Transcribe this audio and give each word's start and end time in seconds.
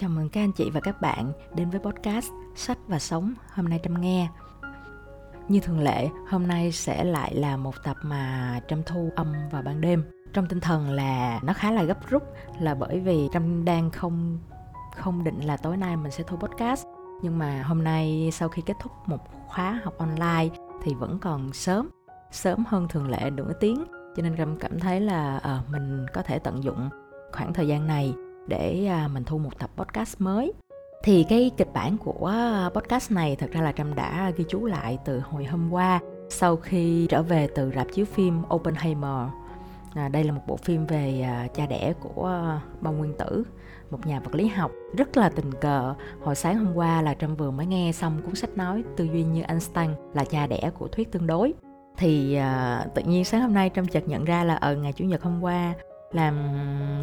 Chào 0.00 0.10
mừng 0.10 0.28
các 0.28 0.40
anh 0.40 0.52
chị 0.52 0.70
và 0.70 0.80
các 0.80 1.00
bạn 1.00 1.32
đến 1.54 1.70
với 1.70 1.80
podcast 1.80 2.26
Sách 2.54 2.78
và 2.88 2.98
Sống 2.98 3.34
hôm 3.54 3.68
nay 3.68 3.80
Trâm 3.82 4.00
nghe. 4.00 4.28
Như 5.48 5.60
thường 5.60 5.80
lệ, 5.80 6.08
hôm 6.28 6.46
nay 6.46 6.72
sẽ 6.72 7.04
lại 7.04 7.34
là 7.34 7.56
một 7.56 7.74
tập 7.84 7.96
mà 8.02 8.60
Trâm 8.68 8.82
thu 8.82 9.10
âm 9.16 9.32
vào 9.50 9.62
ban 9.62 9.80
đêm. 9.80 10.04
Trong 10.32 10.46
tinh 10.46 10.60
thần 10.60 10.90
là 10.90 11.40
nó 11.42 11.52
khá 11.52 11.70
là 11.70 11.82
gấp 11.82 12.08
rút 12.08 12.22
là 12.60 12.74
bởi 12.74 13.00
vì 13.00 13.28
Trâm 13.32 13.64
đang 13.64 13.90
không 13.90 14.38
không 14.96 15.24
định 15.24 15.40
là 15.40 15.56
tối 15.56 15.76
nay 15.76 15.96
mình 15.96 16.12
sẽ 16.12 16.24
thu 16.26 16.36
podcast 16.36 16.86
nhưng 17.22 17.38
mà 17.38 17.62
hôm 17.62 17.84
nay 17.84 18.30
sau 18.32 18.48
khi 18.48 18.62
kết 18.66 18.76
thúc 18.80 18.92
một 19.06 19.18
khóa 19.48 19.80
học 19.84 19.94
online 19.98 20.48
thì 20.82 20.94
vẫn 20.94 21.18
còn 21.18 21.52
sớm 21.52 21.88
sớm 22.30 22.64
hơn 22.68 22.88
thường 22.88 23.10
lệ 23.10 23.30
nửa 23.30 23.52
tiếng 23.60 23.84
cho 24.16 24.22
nên 24.22 24.36
trâm 24.36 24.58
cảm 24.58 24.80
thấy 24.80 25.00
là 25.00 25.38
à, 25.38 25.62
mình 25.72 26.06
có 26.14 26.22
thể 26.22 26.38
tận 26.38 26.64
dụng 26.64 26.88
khoảng 27.32 27.52
thời 27.52 27.68
gian 27.68 27.86
này 27.86 28.14
để 28.46 28.86
à, 28.86 29.08
mình 29.08 29.24
thu 29.24 29.38
một 29.38 29.58
tập 29.58 29.70
podcast 29.76 30.20
mới. 30.20 30.52
Thì 31.02 31.24
cái 31.28 31.50
kịch 31.56 31.72
bản 31.72 31.98
của 31.98 32.32
podcast 32.74 33.12
này 33.12 33.36
thật 33.36 33.50
ra 33.52 33.60
là 33.60 33.72
trâm 33.72 33.94
đã 33.94 34.32
ghi 34.36 34.44
chú 34.48 34.64
lại 34.64 34.98
từ 35.04 35.20
hồi 35.20 35.44
hôm 35.44 35.70
qua 35.70 36.00
sau 36.28 36.56
khi 36.56 37.06
trở 37.10 37.22
về 37.22 37.48
từ 37.54 37.72
rạp 37.76 37.86
chiếu 37.92 38.04
phim 38.04 38.42
Oppenheimer. 38.54 39.28
À, 39.94 40.08
đây 40.08 40.24
là 40.24 40.32
một 40.32 40.42
bộ 40.46 40.56
phim 40.56 40.86
về 40.86 41.20
à, 41.20 41.46
cha 41.54 41.66
đẻ 41.66 41.92
của 42.00 42.58
bông 42.80 42.98
nguyên 42.98 43.14
tử 43.18 43.44
một 43.90 44.06
nhà 44.06 44.20
vật 44.20 44.34
lý 44.34 44.46
học. 44.46 44.70
Rất 44.96 45.16
là 45.16 45.28
tình 45.28 45.54
cờ. 45.60 45.94
Hồi 46.22 46.34
sáng 46.34 46.64
hôm 46.64 46.74
qua 46.74 47.02
là 47.02 47.14
trâm 47.14 47.36
vừa 47.36 47.50
mới 47.50 47.66
nghe 47.66 47.92
xong 47.92 48.20
cuốn 48.24 48.34
sách 48.34 48.56
nói 48.56 48.84
tư 48.96 49.04
duy 49.04 49.24
như 49.24 49.42
Einstein 49.42 49.90
là 50.14 50.24
cha 50.24 50.46
đẻ 50.46 50.70
của 50.78 50.88
thuyết 50.88 51.12
tương 51.12 51.26
đối. 51.26 51.54
Thì 51.96 52.34
à, 52.34 52.86
tự 52.94 53.02
nhiên 53.02 53.24
sáng 53.24 53.40
hôm 53.40 53.54
nay 53.54 53.70
trâm 53.74 53.86
chợt 53.86 54.08
nhận 54.08 54.24
ra 54.24 54.44
là 54.44 54.54
ở 54.54 54.76
ngày 54.76 54.92
chủ 54.92 55.04
nhật 55.04 55.22
hôm 55.22 55.40
qua 55.40 55.74
làm 56.12 56.34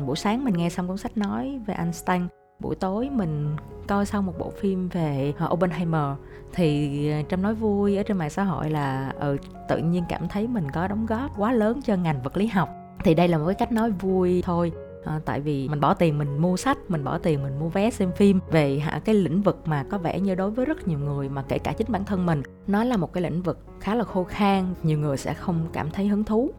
buổi 0.06 0.16
sáng 0.16 0.44
mình 0.44 0.54
nghe 0.54 0.70
xong 0.70 0.88
cuốn 0.88 0.98
sách 0.98 1.18
nói 1.18 1.60
về 1.66 1.74
Einstein. 1.74 2.28
Buổi 2.60 2.76
tối 2.76 3.10
mình 3.10 3.56
coi 3.88 4.06
xong 4.06 4.26
một 4.26 4.34
bộ 4.40 4.50
phim 4.50 4.90
về 4.90 5.34
ờ, 5.38 5.50
Oppenheimer. 5.52 6.18
Thì 6.54 7.10
ờ, 7.12 7.22
trong 7.30 7.42
nói 7.42 7.56
vui 7.56 7.98
ở 7.98 8.04
trên 8.04 8.18
mạng 8.18 8.30
xã 8.30 8.44
hội 8.44 8.70
là 8.70 9.14
ừ, 9.20 9.38
tự 9.70 9.78
nhiên 9.78 10.04
cảm 10.10 10.28
thấy 10.28 10.48
mình 10.48 10.72
có 10.72 10.88
đóng 10.88 11.06
góp 11.06 11.32
quá 11.38 11.52
lớn 11.52 11.82
cho 11.82 11.96
ngành 11.96 12.22
vật 12.24 12.38
lý 12.38 12.48
học. 12.48 12.70
Thì 13.04 13.14
đây 13.14 13.28
là 13.28 13.38
một 13.38 13.46
cái 13.46 13.56
cách 13.56 13.72
nói 13.72 13.92
vui 13.92 14.42
thôi. 14.46 14.72
À, 15.06 15.20
tại 15.26 15.42
vì 15.42 15.68
mình 15.70 15.80
bỏ 15.80 15.94
tiền 15.94 16.18
mình 16.18 16.38
mua 16.38 16.58
sách 16.58 16.78
mình 16.88 17.04
bỏ 17.04 17.18
tiền 17.18 17.44
mình 17.44 17.60
mua 17.60 17.70
vé 17.70 17.90
xem 17.90 18.12
phim 18.12 18.40
về 18.52 18.80
hạ 18.80 19.02
cái 19.06 19.16
lĩnh 19.16 19.42
vực 19.42 19.62
mà 19.66 19.86
có 19.92 19.98
vẻ 19.98 20.20
như 20.20 20.36
đối 20.36 20.52
với 20.52 20.66
rất 20.66 20.88
nhiều 20.88 21.00
người 21.00 21.30
mà 21.30 21.44
kể 21.48 21.60
cả 21.60 21.74
chính 21.74 21.92
bản 21.92 22.06
thân 22.06 22.26
mình. 22.26 22.44
Nó 22.68 22.84
là 22.84 22.98
một 22.98 23.14
cái 23.14 23.24
lĩnh 23.24 23.42
vực 23.42 23.60
khá 23.80 23.96
là 23.96 24.04
khô 24.04 24.24
khan 24.24 24.74
nhiều 24.84 25.00
người 25.00 25.18
sẽ 25.18 25.34
không 25.34 25.68
cảm 25.74 25.92
thấy 25.92 26.08
hứng 26.08 26.24
thú 26.24 26.52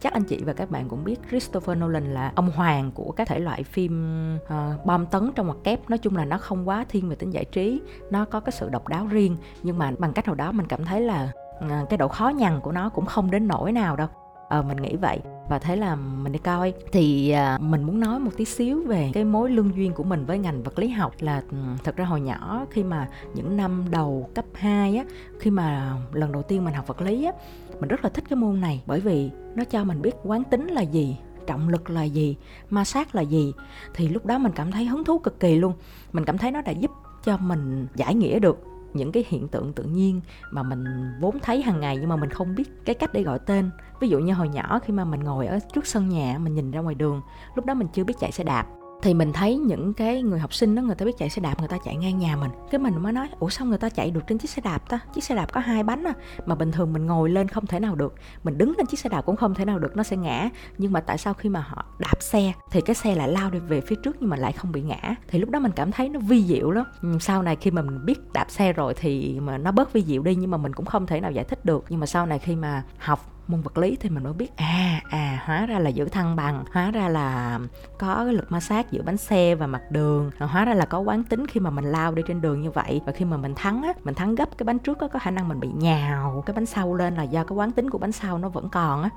chắc 0.00 0.12
anh 0.12 0.24
chị 0.24 0.42
và 0.44 0.52
các 0.52 0.70
bạn 0.70 0.88
cũng 0.88 1.04
biết 1.04 1.16
Christopher 1.28 1.78
Nolan 1.78 2.14
là 2.14 2.32
ông 2.34 2.50
hoàng 2.50 2.90
của 2.94 3.12
các 3.12 3.28
thể 3.28 3.38
loại 3.38 3.62
phim 3.62 4.36
uh, 4.36 4.86
bom 4.86 5.06
tấn 5.06 5.30
trong 5.34 5.46
ngoặc 5.46 5.58
kép. 5.64 5.90
Nói 5.90 5.98
chung 5.98 6.16
là 6.16 6.24
nó 6.24 6.38
không 6.38 6.68
quá 6.68 6.84
thiên 6.88 7.08
về 7.08 7.16
tính 7.16 7.30
giải 7.30 7.44
trí 7.44 7.80
nó 8.10 8.24
có 8.24 8.40
cái 8.40 8.52
sự 8.52 8.68
độc 8.68 8.88
đáo 8.88 9.06
riêng. 9.06 9.36
Nhưng 9.62 9.78
mà 9.78 9.92
bằng 9.98 10.12
cách 10.12 10.26
nào 10.26 10.34
đó 10.34 10.52
mình 10.52 10.66
cảm 10.66 10.84
thấy 10.84 11.00
là 11.00 11.32
uh, 11.64 11.88
cái 11.90 11.96
độ 11.96 12.08
khó 12.08 12.28
nhằn 12.28 12.60
của 12.60 12.72
nó 12.72 12.88
cũng 12.88 13.06
không 13.06 13.30
đến 13.30 13.48
nỗi 13.48 13.72
nào 13.72 13.96
đâu 13.96 14.08
ờ 14.48 14.62
mình 14.62 14.76
nghĩ 14.76 14.96
vậy. 14.96 15.18
Và 15.48 15.58
thế 15.58 15.76
là 15.76 15.96
mình 15.96 16.32
đi 16.32 16.38
coi. 16.38 16.72
Thì 16.92 17.30
à, 17.30 17.58
mình 17.60 17.82
muốn 17.82 18.00
nói 18.00 18.18
một 18.18 18.30
tí 18.36 18.44
xíu 18.44 18.82
về 18.86 19.10
cái 19.14 19.24
mối 19.24 19.50
lương 19.50 19.76
duyên 19.76 19.92
của 19.92 20.02
mình 20.02 20.24
với 20.26 20.38
ngành 20.38 20.62
vật 20.62 20.78
lý 20.78 20.88
học 20.88 21.12
là 21.18 21.42
ừ, 21.50 21.56
thật 21.84 21.96
ra 21.96 22.04
hồi 22.04 22.20
nhỏ 22.20 22.66
khi 22.70 22.82
mà 22.82 23.08
những 23.34 23.56
năm 23.56 23.84
đầu 23.90 24.30
cấp 24.34 24.44
2 24.54 24.96
á 24.96 25.04
khi 25.40 25.50
mà 25.50 25.96
lần 26.12 26.32
đầu 26.32 26.42
tiên 26.42 26.64
mình 26.64 26.74
học 26.74 26.86
vật 26.86 27.00
lý 27.00 27.24
á 27.24 27.32
mình 27.80 27.88
rất 27.88 28.04
là 28.04 28.10
thích 28.10 28.24
cái 28.30 28.36
môn 28.36 28.60
này. 28.60 28.82
Bởi 28.86 29.00
vì 29.00 29.30
nó 29.54 29.64
cho 29.64 29.84
mình 29.84 30.02
biết 30.02 30.14
quán 30.24 30.44
tính 30.44 30.66
là 30.66 30.82
gì 30.82 31.16
trọng 31.46 31.68
lực 31.68 31.90
là 31.90 32.02
gì 32.02 32.36
ma 32.70 32.84
sát 32.84 33.14
là 33.14 33.22
gì. 33.22 33.52
Thì 33.94 34.08
lúc 34.08 34.26
đó 34.26 34.38
mình 34.38 34.52
cảm 34.54 34.70
thấy 34.70 34.84
hứng 34.84 35.04
thú 35.04 35.18
cực 35.18 35.40
kỳ 35.40 35.56
luôn. 35.56 35.72
Mình 36.12 36.24
cảm 36.24 36.38
thấy 36.38 36.50
nó 36.50 36.62
đã 36.62 36.72
giúp 36.72 36.90
cho 37.24 37.36
mình 37.36 37.86
giải 37.94 38.14
nghĩa 38.14 38.38
được 38.38 38.58
những 38.96 39.12
cái 39.12 39.24
hiện 39.28 39.48
tượng 39.48 39.72
tự 39.72 39.84
nhiên 39.84 40.20
mà 40.50 40.62
mình 40.62 40.84
vốn 41.20 41.38
thấy 41.42 41.62
hàng 41.62 41.80
ngày 41.80 41.96
nhưng 41.96 42.08
mà 42.08 42.16
mình 42.16 42.30
không 42.30 42.54
biết 42.54 42.84
cái 42.84 42.94
cách 42.94 43.12
để 43.12 43.22
gọi 43.22 43.38
tên. 43.38 43.70
Ví 44.00 44.08
dụ 44.08 44.18
như 44.18 44.32
hồi 44.32 44.48
nhỏ 44.48 44.78
khi 44.84 44.92
mà 44.92 45.04
mình 45.04 45.20
ngồi 45.20 45.46
ở 45.46 45.58
trước 45.74 45.86
sân 45.86 46.08
nhà, 46.08 46.38
mình 46.38 46.54
nhìn 46.54 46.70
ra 46.70 46.80
ngoài 46.80 46.94
đường, 46.94 47.20
lúc 47.54 47.66
đó 47.66 47.74
mình 47.74 47.88
chưa 47.92 48.04
biết 48.04 48.14
chạy 48.20 48.32
xe 48.32 48.44
đạp 48.44 48.66
thì 49.02 49.14
mình 49.14 49.32
thấy 49.32 49.58
những 49.58 49.94
cái 49.94 50.22
người 50.22 50.38
học 50.38 50.54
sinh 50.54 50.74
đó, 50.74 50.82
người 50.82 50.94
ta 50.94 51.06
biết 51.06 51.18
chạy 51.18 51.30
xe 51.30 51.42
đạp, 51.42 51.54
người 51.58 51.68
ta 51.68 51.78
chạy 51.84 51.96
ngang 51.96 52.18
nhà 52.18 52.36
mình. 52.36 52.50
Cái 52.70 52.78
mình 52.78 53.02
mới 53.02 53.12
nói, 53.12 53.28
ủa 53.38 53.48
sao 53.48 53.66
người 53.66 53.78
ta 53.78 53.88
chạy 53.88 54.10
được 54.10 54.20
trên 54.26 54.38
chiếc 54.38 54.50
xe 54.50 54.62
đạp 54.64 54.88
ta? 54.88 55.00
Chiếc 55.14 55.24
xe 55.24 55.34
đạp 55.34 55.52
có 55.52 55.60
hai 55.60 55.82
bánh 55.82 56.04
à. 56.04 56.12
Mà 56.46 56.54
bình 56.54 56.72
thường 56.72 56.92
mình 56.92 57.06
ngồi 57.06 57.30
lên 57.30 57.48
không 57.48 57.66
thể 57.66 57.80
nào 57.80 57.94
được. 57.94 58.14
Mình 58.44 58.58
đứng 58.58 58.74
lên 58.76 58.86
chiếc 58.86 59.00
xe 59.00 59.08
đạp 59.08 59.22
cũng 59.22 59.36
không 59.36 59.54
thể 59.54 59.64
nào 59.64 59.78
được, 59.78 59.96
nó 59.96 60.02
sẽ 60.02 60.16
ngã. 60.16 60.50
Nhưng 60.78 60.92
mà 60.92 61.00
tại 61.00 61.18
sao 61.18 61.34
khi 61.34 61.48
mà 61.48 61.60
họ 61.60 61.84
đạp 61.98 62.16
xe, 62.20 62.52
thì 62.70 62.80
cái 62.80 62.94
xe 62.94 63.14
lại 63.14 63.28
lao 63.28 63.50
đi 63.50 63.58
về 63.58 63.80
phía 63.80 63.96
trước 63.96 64.16
nhưng 64.20 64.30
mà 64.30 64.36
lại 64.36 64.52
không 64.52 64.72
bị 64.72 64.82
ngã? 64.82 65.14
Thì 65.28 65.38
lúc 65.38 65.50
đó 65.50 65.60
mình 65.60 65.72
cảm 65.76 65.92
thấy 65.92 66.08
nó 66.08 66.20
vi 66.20 66.44
diệu 66.44 66.70
lắm. 66.70 66.84
Ừ, 67.02 67.08
sau 67.20 67.42
này 67.42 67.56
khi 67.56 67.70
mà 67.70 67.82
mình 67.82 68.06
biết 68.06 68.32
đạp 68.32 68.50
xe 68.50 68.72
rồi 68.72 68.94
thì 68.96 69.40
mà 69.40 69.58
nó 69.58 69.72
bớt 69.72 69.92
vi 69.92 70.02
diệu 70.02 70.22
đi 70.22 70.34
nhưng 70.34 70.50
mà 70.50 70.56
mình 70.56 70.72
cũng 70.72 70.86
không 70.86 71.06
thể 71.06 71.20
nào 71.20 71.32
giải 71.32 71.44
thích 71.44 71.64
được. 71.64 71.84
Nhưng 71.88 72.00
mà 72.00 72.06
sau 72.06 72.26
này 72.26 72.38
khi 72.38 72.56
mà 72.56 72.82
học 72.98 73.35
môn 73.48 73.60
vật 73.60 73.78
lý 73.78 73.96
thì 74.00 74.08
mình 74.08 74.24
mới 74.24 74.32
biết 74.32 74.56
à 74.56 75.00
à 75.10 75.42
hóa 75.44 75.66
ra 75.66 75.78
là 75.78 75.90
giữ 75.90 76.08
thăng 76.08 76.36
bằng, 76.36 76.64
hóa 76.72 76.90
ra 76.90 77.08
là 77.08 77.58
có 77.98 78.24
cái 78.24 78.34
lực 78.34 78.52
ma 78.52 78.60
sát 78.60 78.92
giữa 78.92 79.02
bánh 79.02 79.16
xe 79.16 79.54
và 79.54 79.66
mặt 79.66 79.82
đường 79.90 80.30
à, 80.38 80.46
hóa 80.46 80.64
ra 80.64 80.74
là 80.74 80.84
có 80.84 80.98
quán 81.00 81.24
tính 81.24 81.46
khi 81.46 81.60
mà 81.60 81.70
mình 81.70 81.84
lao 81.84 82.14
đi 82.14 82.22
trên 82.26 82.40
đường 82.40 82.60
như 82.60 82.70
vậy. 82.70 83.00
Và 83.06 83.12
khi 83.12 83.24
mà 83.24 83.36
mình 83.36 83.54
thắng 83.54 83.82
á, 83.82 83.92
mình 84.04 84.14
thắng 84.14 84.34
gấp 84.34 84.58
cái 84.58 84.64
bánh 84.64 84.78
trước 84.78 85.00
á, 85.00 85.06
có 85.12 85.18
khả 85.18 85.30
năng 85.30 85.48
mình 85.48 85.60
bị 85.60 85.68
nhào 85.76 86.42
cái 86.46 86.54
bánh 86.54 86.66
sau 86.66 86.94
lên 86.94 87.14
là 87.14 87.22
do 87.22 87.44
cái 87.44 87.56
quán 87.56 87.72
tính 87.72 87.90
của 87.90 87.98
bánh 87.98 88.12
sau 88.12 88.38
nó 88.38 88.48
vẫn 88.48 88.68
còn 88.68 89.02
á. 89.02 89.10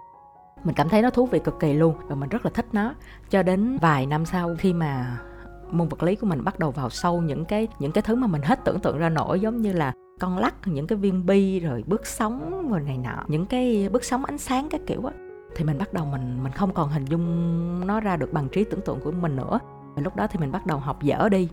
Mình 0.63 0.75
cảm 0.75 0.89
thấy 0.89 1.01
nó 1.01 1.09
thú 1.09 1.25
vị 1.25 1.39
cực 1.39 1.59
kỳ 1.59 1.73
luôn 1.73 1.95
và 2.07 2.15
mình 2.15 2.29
rất 2.29 2.45
là 2.45 2.51
thích 2.53 2.65
nó. 2.71 2.93
Cho 3.29 3.43
đến 3.43 3.77
vài 3.81 4.05
năm 4.05 4.25
sau 4.25 4.55
khi 4.59 4.73
mà 4.73 5.17
môn 5.71 5.87
vật 5.87 6.03
lý 6.03 6.15
của 6.15 6.27
mình 6.27 6.43
bắt 6.43 6.59
đầu 6.59 6.71
vào 6.71 6.89
sâu 6.89 7.21
những 7.21 7.45
cái 7.45 7.67
những 7.79 7.91
cái 7.91 8.01
thứ 8.01 8.15
mà 8.15 8.27
mình 8.27 8.41
hết 8.41 8.59
tưởng 8.65 8.79
tượng 8.79 8.97
ra 8.97 9.09
nổi 9.09 9.39
giống 9.39 9.61
như 9.61 9.73
là 9.73 9.93
con 10.19 10.37
lắc, 10.37 10.55
những 10.65 10.87
cái 10.87 10.97
viên 10.97 11.25
bi, 11.25 11.59
rồi 11.59 11.83
bước 11.87 12.07
sóng, 12.07 12.69
rồi 12.69 12.79
này 12.79 12.97
nọ. 12.97 13.23
Những 13.27 13.45
cái 13.45 13.89
bước 13.91 14.03
sóng 14.03 14.25
ánh 14.25 14.37
sáng 14.37 14.67
các 14.69 14.81
kiểu 14.87 15.05
á. 15.05 15.13
Thì 15.55 15.65
mình 15.65 15.77
bắt 15.77 15.93
đầu 15.93 16.05
mình 16.05 16.43
mình 16.43 16.51
không 16.51 16.73
còn 16.73 16.89
hình 16.89 17.05
dung 17.05 17.87
nó 17.87 17.99
ra 17.99 18.17
được 18.17 18.33
bằng 18.33 18.49
trí 18.49 18.63
tưởng 18.63 18.81
tượng 18.81 18.99
của 18.99 19.11
mình 19.11 19.35
nữa. 19.35 19.59
Và 19.95 20.01
lúc 20.01 20.15
đó 20.15 20.27
thì 20.27 20.39
mình 20.39 20.51
bắt 20.51 20.65
đầu 20.65 20.77
học 20.77 21.03
dở 21.03 21.29
đi. 21.29 21.49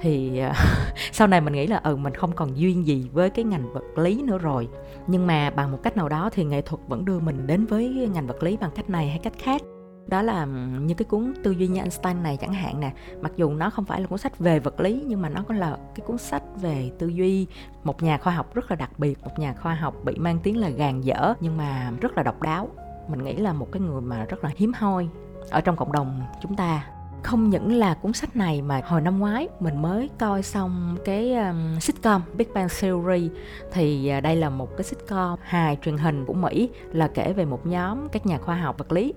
Thì 0.00 0.38
à, 0.38 0.52
sau 1.12 1.26
này 1.26 1.40
mình 1.40 1.54
nghĩ 1.54 1.66
là 1.66 1.80
ừ 1.84 1.96
mình 1.96 2.14
không 2.14 2.32
còn 2.32 2.58
duyên 2.58 2.86
gì 2.86 3.08
với 3.12 3.30
cái 3.30 3.44
ngành 3.44 3.72
vật 3.72 3.98
lý 3.98 4.22
nữa 4.22 4.38
rồi. 4.38 4.68
Nhưng 5.06 5.26
mà 5.26 5.50
bằng 5.50 5.72
một 5.72 5.78
cách 5.82 5.96
nào 5.96 6.08
đó 6.08 6.30
thì 6.32 6.44
nghệ 6.44 6.62
thuật 6.62 6.80
vẫn 6.88 7.04
đưa 7.04 7.20
mình 7.20 7.46
đến 7.46 7.66
với 7.66 8.10
ngành 8.14 8.26
vật 8.26 8.42
lý 8.42 8.56
bằng 8.56 8.70
cách 8.74 8.90
này 8.90 9.08
hay 9.08 9.18
cách 9.18 9.32
khác 9.38 9.62
đó 10.06 10.22
là 10.22 10.44
như 10.80 10.94
cái 10.94 11.04
cuốn 11.04 11.34
tư 11.42 11.50
duy 11.50 11.66
như 11.66 11.80
Einstein 11.80 12.22
này 12.22 12.36
chẳng 12.40 12.52
hạn 12.52 12.80
nè. 12.80 12.92
Mặc 13.20 13.32
dù 13.36 13.54
nó 13.54 13.70
không 13.70 13.84
phải 13.84 14.00
là 14.00 14.06
cuốn 14.06 14.18
sách 14.18 14.38
về 14.38 14.58
vật 14.58 14.80
lý 14.80 15.02
nhưng 15.06 15.22
mà 15.22 15.28
nó 15.28 15.42
có 15.48 15.54
là 15.54 15.76
cái 15.94 16.06
cuốn 16.06 16.18
sách 16.18 16.42
về 16.60 16.90
tư 16.98 17.06
duy. 17.06 17.46
Một 17.84 18.02
nhà 18.02 18.18
khoa 18.18 18.32
học 18.32 18.54
rất 18.54 18.70
là 18.70 18.76
đặc 18.76 18.90
biệt 18.98 19.18
một 19.24 19.38
nhà 19.38 19.54
khoa 19.62 19.74
học 19.74 19.94
bị 20.04 20.18
mang 20.18 20.38
tiếng 20.42 20.56
là 20.56 20.68
gàn 20.68 21.00
dở 21.00 21.34
nhưng 21.40 21.56
mà 21.56 21.92
rất 22.00 22.16
là 22.16 22.22
độc 22.22 22.42
đáo. 22.42 22.68
Mình 23.08 23.24
nghĩ 23.24 23.36
là 23.36 23.52
một 23.52 23.68
cái 23.72 23.80
người 23.80 24.00
mà 24.00 24.24
rất 24.24 24.44
là 24.44 24.50
hiếm 24.56 24.72
hoi 24.76 25.08
ở 25.50 25.60
trong 25.60 25.76
cộng 25.76 25.92
đồng 25.92 26.22
chúng 26.42 26.56
ta. 26.56 26.86
Không 27.22 27.50
những 27.50 27.72
là 27.72 27.94
cuốn 27.94 28.12
sách 28.12 28.36
này 28.36 28.62
mà 28.62 28.80
hồi 28.84 29.00
năm 29.00 29.18
ngoái 29.18 29.48
mình 29.60 29.82
mới 29.82 30.10
coi 30.18 30.42
xong 30.42 30.96
cái 31.04 31.34
um, 31.34 31.78
sitcom 31.78 32.22
Big 32.36 32.48
Bang 32.54 32.68
Theory. 32.80 33.30
Thì 33.72 34.12
uh, 34.16 34.22
đây 34.22 34.36
là 34.36 34.50
một 34.50 34.76
cái 34.76 34.84
sitcom 34.84 35.38
hài 35.42 35.78
truyền 35.82 35.98
hình 35.98 36.24
của 36.26 36.34
Mỹ 36.34 36.70
là 36.92 37.08
kể 37.08 37.32
về 37.32 37.44
một 37.44 37.66
nhóm 37.66 38.08
các 38.08 38.26
nhà 38.26 38.38
khoa 38.38 38.56
học 38.56 38.78
vật 38.78 38.92
lý. 38.92 39.14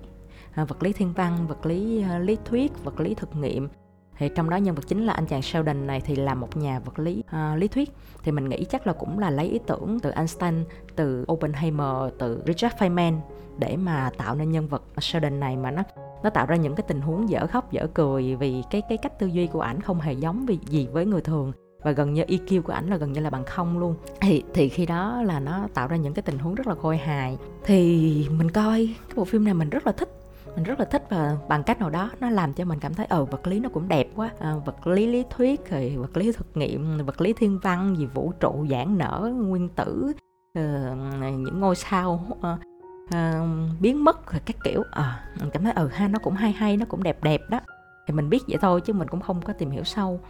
À, 0.58 0.64
vật 0.64 0.82
lý 0.82 0.92
thiên 0.92 1.12
văn 1.12 1.46
vật 1.48 1.66
lý 1.66 2.02
à, 2.02 2.18
lý 2.18 2.36
thuyết 2.44 2.84
vật 2.84 3.00
lý 3.00 3.14
thực 3.14 3.36
nghiệm. 3.36 3.68
Thì 4.18 4.28
trong 4.36 4.50
đó 4.50 4.56
nhân 4.56 4.74
vật 4.74 4.82
chính 4.86 5.06
là 5.06 5.12
anh 5.12 5.26
chàng 5.26 5.42
Sheldon 5.42 5.86
này 5.86 6.00
thì 6.00 6.16
là 6.16 6.34
một 6.34 6.56
nhà 6.56 6.78
vật 6.78 6.98
lý 6.98 7.22
uh, 7.26 7.58
lý 7.58 7.68
thuyết. 7.68 7.90
Thì 8.22 8.32
mình 8.32 8.48
nghĩ 8.48 8.64
chắc 8.64 8.86
là 8.86 8.92
cũng 8.92 9.18
là 9.18 9.30
lấy 9.30 9.46
ý 9.46 9.58
tưởng 9.66 10.00
từ 10.00 10.10
Einstein 10.10 10.64
từ 10.96 11.24
Oppenheimer 11.32 12.12
từ 12.18 12.42
Richard 12.46 12.76
Feynman 12.76 13.18
để 13.58 13.76
mà 13.76 14.10
tạo 14.18 14.34
nên 14.34 14.50
nhân 14.50 14.68
vật 14.68 14.82
Sheldon 15.00 15.40
này 15.40 15.56
mà 15.56 15.70
nó 15.70 15.82
nó 16.22 16.30
tạo 16.30 16.46
ra 16.46 16.56
những 16.56 16.74
cái 16.74 16.84
tình 16.88 17.00
huống 17.00 17.28
dở 17.28 17.46
khóc 17.46 17.72
dở 17.72 17.86
cười 17.94 18.36
vì 18.36 18.62
cái 18.70 18.82
cái 18.88 18.98
cách 18.98 19.18
tư 19.18 19.26
duy 19.26 19.46
của 19.46 19.60
ảnh 19.60 19.80
không 19.80 20.00
hề 20.00 20.12
giống 20.12 20.46
vì 20.46 20.58
gì 20.66 20.88
với 20.92 21.06
người 21.06 21.20
thường. 21.20 21.52
Và 21.82 21.90
gần 21.90 22.12
như 22.12 22.22
EQ 22.22 22.62
của 22.62 22.72
ảnh 22.72 22.90
là 22.90 22.96
gần 22.96 23.12
như 23.12 23.20
là 23.20 23.30
bằng 23.30 23.44
không 23.44 23.78
luôn. 23.78 23.94
Thì 24.20 24.42
thì 24.54 24.68
khi 24.68 24.86
đó 24.86 25.22
là 25.22 25.40
nó 25.40 25.68
tạo 25.74 25.88
ra 25.88 25.96
những 25.96 26.14
cái 26.14 26.22
tình 26.22 26.38
huống 26.38 26.54
rất 26.54 26.66
là 26.66 26.74
khôi 26.74 26.96
hài. 26.96 27.38
Thì 27.64 28.26
mình 28.38 28.50
coi 28.50 28.94
cái 29.08 29.14
bộ 29.16 29.24
phim 29.24 29.44
này 29.44 29.54
mình 29.54 29.70
rất 29.70 29.86
là 29.86 29.92
thích 29.92 30.17
mình 30.54 30.64
rất 30.64 30.78
là 30.78 30.84
thích 30.84 31.02
và 31.10 31.36
bằng 31.48 31.62
cách 31.62 31.80
nào 31.80 31.90
đó 31.90 32.10
nó 32.20 32.30
làm 32.30 32.52
cho 32.52 32.64
mình 32.64 32.78
cảm 32.80 32.94
thấy 32.94 33.06
ờ 33.06 33.24
vật 33.24 33.46
lý 33.46 33.60
nó 33.60 33.68
cũng 33.68 33.88
đẹp 33.88 34.08
quá. 34.16 34.30
À, 34.38 34.54
vật 34.64 34.86
lý 34.86 35.06
lý 35.06 35.24
thuyết 35.30 35.70
rồi 35.70 35.96
vật 35.96 36.16
lý 36.16 36.32
thực 36.32 36.56
nghiệm 36.56 37.06
vật 37.06 37.20
lý 37.20 37.32
thiên 37.32 37.58
văn 37.62 37.94
gì 37.98 38.06
vũ 38.06 38.32
trụ 38.40 38.66
giãn 38.70 38.98
nở 38.98 39.32
nguyên 39.36 39.68
tử 39.68 40.12
uh, 40.58 40.64
những 41.20 41.60
ngôi 41.60 41.76
sao 41.76 42.26
uh, 42.30 42.44
uh, 42.44 43.80
biến 43.80 44.04
mất 44.04 44.32
rồi 44.32 44.40
các 44.46 44.56
kiểu. 44.64 44.82
À, 44.90 45.24
mình 45.40 45.50
cảm 45.50 45.64
thấy 45.64 45.72
ừ 45.72 45.88
ha 45.92 46.08
nó 46.08 46.18
cũng 46.22 46.34
hay 46.34 46.52
hay 46.52 46.76
nó 46.76 46.86
cũng 46.88 47.02
đẹp 47.02 47.22
đẹp 47.22 47.40
đó. 47.50 47.60
Thì 48.06 48.14
mình 48.14 48.30
biết 48.30 48.42
vậy 48.48 48.58
thôi 48.60 48.80
chứ 48.80 48.92
mình 48.92 49.08
cũng 49.08 49.20
không 49.20 49.42
có 49.42 49.52
tìm 49.52 49.70
hiểu 49.70 49.84
sâu. 49.84 50.20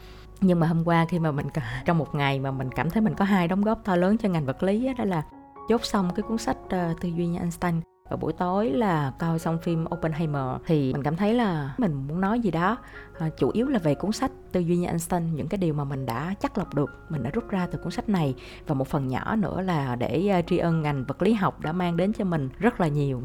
Nhưng 0.41 0.61
mà 0.61 0.67
hôm 0.67 0.85
qua 0.85 1.07
khi 1.09 1.19
mà 1.19 1.31
mình 1.31 1.47
trong 1.85 1.99
một 1.99 2.15
ngày 2.15 2.41
mà 2.41 2.51
mình 2.51 2.71
cảm 2.77 2.91
thấy 2.91 3.03
mình 3.03 3.15
có 3.15 3.25
hai 3.25 3.49
đóng 3.49 3.63
góp 3.63 3.85
to 3.85 3.97
lớn 3.97 4.19
cho 4.19 4.29
ngành 4.29 4.47
vật 4.47 4.63
lý 4.63 4.87
đó, 4.87 4.93
đó 4.99 5.05
là 5.05 5.23
chốt 5.69 5.85
xong 5.85 6.11
cái 6.15 6.23
cuốn 6.23 6.39
sách 6.39 6.57
uh, 6.65 7.01
tư 7.01 7.09
duy 7.09 7.27
như 7.27 7.39
Einstein 7.39 7.81
và 8.09 8.17
buổi 8.17 8.33
tối 8.33 8.71
là 8.71 9.13
coi 9.19 9.39
xong 9.39 9.59
phim 9.59 9.85
Oppenheimer 9.95 10.43
thì 10.67 10.93
mình 10.93 11.03
cảm 11.03 11.17
thấy 11.17 11.35
là 11.35 11.75
mình 11.79 12.05
muốn 12.09 12.21
nói 12.21 12.41
gì 12.41 12.51
đó. 12.51 12.77
À, 13.19 13.29
chủ 13.39 13.51
yếu 13.51 13.69
là 13.69 13.79
về 13.79 13.95
cuốn 13.95 14.13
sách 14.13 14.31
tư 14.53 14.61
duy 14.61 14.77
như 14.77 14.87
Einstein 14.87 15.35
những 15.35 15.49
cái 15.49 15.59
điều 15.59 15.75
mà 15.75 15.85
mình 15.85 16.07
đã 16.07 16.35
chắc 16.41 16.59
lọc 16.59 16.75
được 16.75 16.91
mình 17.09 17.23
đã 17.23 17.31
rút 17.31 17.51
ra 17.51 17.67
từ 17.71 17.79
cuốn 17.79 17.93
sách 17.93 18.09
này. 18.09 18.35
Và 18.67 18.75
một 18.75 18.89
phần 18.89 19.09
nhỏ 19.09 19.37
nữa 19.37 19.61
là 19.61 19.97
để 19.97 20.39
uh, 20.39 20.47
tri 20.47 20.59
ân 20.59 20.83
ngành 20.83 21.05
vật 21.05 21.23
lý 21.23 21.33
học 21.33 21.61
đã 21.61 21.73
mang 21.73 21.97
đến 21.97 22.13
cho 22.13 22.25
mình 22.25 22.49
rất 22.59 22.81
là 22.81 22.89
nhiều 22.89 23.23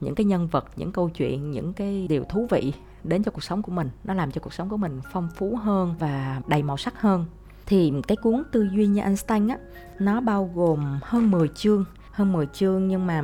những 0.00 0.14
cái 0.14 0.24
nhân 0.24 0.46
vật 0.46 0.66
những 0.76 0.92
câu 0.92 1.08
chuyện 1.08 1.50
những 1.50 1.72
cái 1.72 2.06
điều 2.08 2.24
thú 2.24 2.46
vị 2.50 2.72
đến 3.04 3.22
cho 3.22 3.30
cuộc 3.30 3.44
sống 3.44 3.62
của 3.62 3.72
mình. 3.72 3.90
Nó 4.04 4.14
làm 4.14 4.30
cho 4.30 4.40
cuộc 4.40 4.52
sống 4.52 4.68
của 4.68 4.76
mình 4.76 5.00
phong 5.12 5.28
phú 5.36 5.56
hơn 5.56 5.94
và 5.98 6.42
đầy 6.46 6.62
màu 6.62 6.76
sắc 6.76 7.00
hơn. 7.00 7.24
Thì 7.66 7.92
cái 8.08 8.16
cuốn 8.16 8.42
tư 8.52 8.68
duy 8.72 8.86
như 8.86 9.00
Einstein 9.00 9.48
á 9.48 9.58
nó 9.98 10.20
bao 10.20 10.50
gồm 10.54 10.98
hơn 11.02 11.30
10 11.30 11.48
chương 11.48 11.84
hơn 12.10 12.32
10 12.32 12.46
chương 12.46 12.88
nhưng 12.88 13.06
mà 13.06 13.22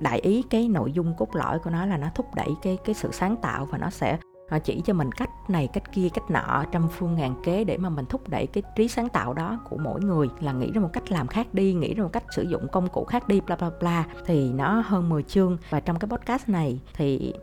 đại 0.00 0.18
ý 0.18 0.42
cái 0.50 0.68
nội 0.68 0.92
dung 0.92 1.14
cốt 1.16 1.36
lõi 1.36 1.58
của 1.58 1.70
nó 1.70 1.86
là 1.86 1.96
nó 1.96 2.08
thúc 2.14 2.34
đẩy 2.34 2.48
cái 2.62 2.78
cái 2.84 2.94
sự 2.94 3.08
sáng 3.12 3.36
tạo 3.36 3.66
và 3.70 3.78
nó 3.78 3.90
sẽ 3.90 4.18
à, 4.48 4.58
chỉ 4.58 4.80
cho 4.84 4.94
mình 4.94 5.12
cách 5.12 5.30
này 5.48 5.68
cách 5.72 5.92
kia 5.92 6.08
cách 6.14 6.30
nọ 6.30 6.64
trăm 6.72 6.88
phương 6.88 7.14
ngàn 7.14 7.34
kế 7.44 7.64
để 7.64 7.76
mà 7.76 7.88
mình 7.88 8.04
thúc 8.06 8.28
đẩy 8.28 8.46
cái 8.46 8.62
trí 8.76 8.88
sáng 8.88 9.08
tạo 9.08 9.32
đó 9.32 9.58
của 9.70 9.76
mỗi 9.76 10.00
người. 10.00 10.28
Là 10.40 10.52
nghĩ 10.52 10.72
ra 10.72 10.80
một 10.80 10.90
cách 10.92 11.12
làm 11.12 11.26
khác 11.26 11.46
đi 11.54 11.74
nghĩ 11.74 11.94
ra 11.94 12.02
một 12.02 12.12
cách 12.12 12.24
sử 12.30 12.42
dụng 12.42 12.68
công 12.72 12.88
cụ 12.88 13.04
khác 13.04 13.28
đi 13.28 13.40
bla 13.40 13.56
bla 13.56 13.70
bla. 13.80 14.04
Thì 14.26 14.52
nó 14.52 14.82
hơn 14.86 15.08
10 15.08 15.22
chương. 15.22 15.58
Và 15.70 15.80
trong 15.80 15.98
cái 15.98 16.08
podcast 16.08 16.48
này 16.48 16.80
thì 16.94 17.34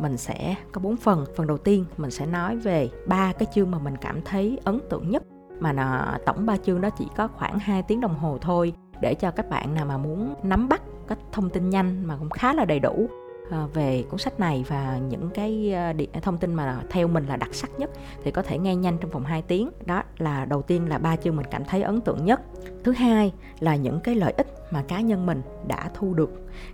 mình 0.00 0.16
sẽ 0.16 0.54
có 0.72 0.80
bốn 0.80 0.96
phần. 0.96 1.24
Phần 1.36 1.46
đầu 1.46 1.58
tiên 1.58 1.84
mình 1.96 2.10
sẽ 2.10 2.26
nói 2.26 2.56
về 2.56 2.88
ba 3.06 3.32
cái 3.32 3.46
chương 3.54 3.70
mà 3.70 3.78
mình 3.78 3.96
cảm 3.96 4.22
thấy 4.22 4.58
ấn 4.64 4.80
tượng 4.90 5.10
nhất. 5.10 5.22
Mà 5.60 5.72
nó, 5.72 6.16
tổng 6.26 6.46
ba 6.46 6.56
chương 6.56 6.80
đó 6.80 6.90
chỉ 6.98 7.06
có 7.16 7.28
khoảng 7.28 7.58
2 7.58 7.82
tiếng 7.82 8.00
đồng 8.00 8.18
hồ 8.18 8.38
thôi 8.40 8.72
để 9.00 9.14
cho 9.14 9.30
các 9.30 9.50
bạn 9.50 9.74
nào 9.74 9.86
mà 9.86 9.98
muốn 9.98 10.34
nắm 10.42 10.68
bắt 10.68 10.82
các 11.08 11.18
thông 11.32 11.50
tin 11.50 11.70
nhanh 11.70 12.04
mà 12.06 12.16
cũng 12.16 12.30
khá 12.30 12.54
là 12.54 12.64
đầy 12.64 12.80
đủ 12.80 13.08
ờ, 13.50 13.66
về 13.74 14.04
cuốn 14.10 14.18
sách 14.18 14.40
này 14.40 14.64
và 14.68 14.98
những 15.08 15.30
cái 15.30 15.72
ờ, 15.72 15.92
thông 16.22 16.38
tin 16.38 16.54
mà 16.54 16.80
theo 16.90 17.08
mình 17.08 17.26
là 17.26 17.36
đặc 17.36 17.54
sắc 17.54 17.70
nhất 17.78 17.90
thì 18.24 18.30
có 18.30 18.42
thể 18.42 18.58
nghe 18.58 18.76
nhanh 18.76 18.98
trong 18.98 19.10
vòng 19.10 19.24
2 19.24 19.42
tiếng. 19.42 19.70
Đó 19.86 20.02
là 20.18 20.44
đầu 20.44 20.62
tiên 20.62 20.88
là 20.88 20.98
ba 20.98 21.16
chương 21.16 21.36
mình 21.36 21.46
cảm 21.50 21.64
thấy 21.64 21.82
ấn 21.82 22.00
tượng 22.00 22.24
nhất. 22.24 22.40
Thứ 22.84 22.92
hai 22.92 23.32
là 23.60 23.76
những 23.76 24.00
cái 24.00 24.14
lợi 24.14 24.32
ích 24.36 24.46
mà 24.70 24.82
cá 24.88 25.00
nhân 25.00 25.26
mình 25.26 25.42
đã 25.66 25.90
thu 25.94 26.14
được. 26.14 26.30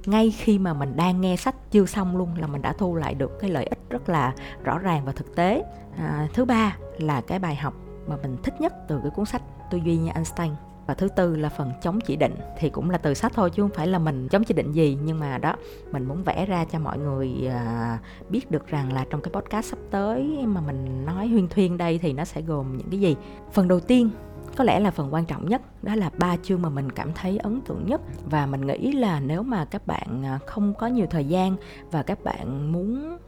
Ngay 0.06 0.30
khi 0.30 0.58
mà 0.58 0.74
mình 0.74 0.96
đang 0.96 1.20
nghe 1.20 1.36
sách 1.36 1.54
chưa 1.70 1.86
xong 1.86 2.16
luôn 2.16 2.34
là 2.36 2.46
mình 2.46 2.62
đã 2.62 2.72
thu 2.72 2.94
lại 2.94 3.14
được 3.14 3.40
cái 3.40 3.50
lợi 3.50 3.64
ích 3.64 3.78
rất 3.90 4.08
là 4.08 4.34
rõ 4.64 4.78
ràng 4.78 5.04
và 5.04 5.12
thực 5.12 5.36
tế. 5.36 5.64
À, 5.96 6.28
thứ 6.34 6.44
ba 6.44 6.76
là 6.98 7.20
cái 7.20 7.38
bài 7.38 7.56
học 7.56 7.74
mà 8.06 8.16
mình 8.22 8.36
thích 8.42 8.60
nhất 8.60 8.72
từ 8.88 9.00
cái 9.02 9.10
cuốn 9.10 9.24
sách 9.24 9.42
tư 9.70 9.78
duy 9.84 9.96
như 9.96 10.10
Einstein 10.14 10.52
và 10.87 10.94
thứ 10.94 11.08
tư 11.08 11.37
là 11.37 11.49
phần 11.49 11.73
chống 11.81 11.99
chỉ 12.00 12.17
định, 12.17 12.34
thì 12.58 12.70
cũng 12.70 12.90
là 12.90 12.99
từ 12.99 13.14
sách 13.14 13.32
thôi, 13.34 13.50
chứ 13.50 13.62
không 13.62 13.70
phải 13.75 13.87
là 13.87 13.99
mình 13.99 14.29
chống 14.29 14.44
chỉ 14.44 14.55
định 14.55 14.73
gì. 14.73 14.99
Nhưng 15.05 15.19
mà 15.19 15.38
đó, 15.38 15.56
mình 15.93 16.05
muốn 16.05 16.23
vẽ 16.23 16.46
ra 16.46 16.64
cho 16.64 16.79
mọi 16.79 16.99
người 16.99 17.49
à, 17.50 17.99
biết 18.29 18.50
được 18.50 18.67
rằng 18.67 18.93
là 18.93 19.06
trong 19.11 19.20
cái 19.20 19.32
podcast 19.32 19.67
sắp 19.67 19.79
tới 19.90 20.46
mà 20.46 20.61
mình 20.61 21.06
nói 21.06 21.29
huyên 21.29 21.49
thuyên 21.49 21.79
đây 21.79 21.99
thì 21.99 22.12
nó 22.12 22.25
sẽ 22.25 22.43
gồm 22.43 22.76
những 22.76 22.90
cái 22.90 23.00
gì. 23.00 23.17
Phần 23.52 23.69
đầu 23.69 23.81
tiên, 23.81 24.11
có 24.56 24.64
lẽ 24.64 24.81
là 24.81 24.90
phần 24.90 25.14
quan 25.14 25.25
trọng 25.25 25.49
nhất, 25.49 25.62
đó 25.82 25.94
là 25.94 26.11
ba 26.19 26.37
chương 26.43 26.62
mà 26.62 26.69
mình 26.69 26.93
cảm 26.93 27.12
thấy 27.12 27.38
ấn 27.38 27.61
tượng 27.61 27.87
nhất. 27.87 28.00
Và 28.25 28.46
mình 28.46 28.67
nghĩ 28.67 28.93
là 28.93 29.20
nếu 29.20 29.43
mà 29.43 29.64
các 29.64 29.87
bạn 29.87 30.25
à, 30.25 30.38
không 30.46 30.75
có 30.75 30.87
nhiều 30.87 31.06
thời 31.11 31.25
gian 31.25 31.56
và 31.90 32.02
các 32.02 32.25
bạn 32.25 32.73
muốn 32.73 33.19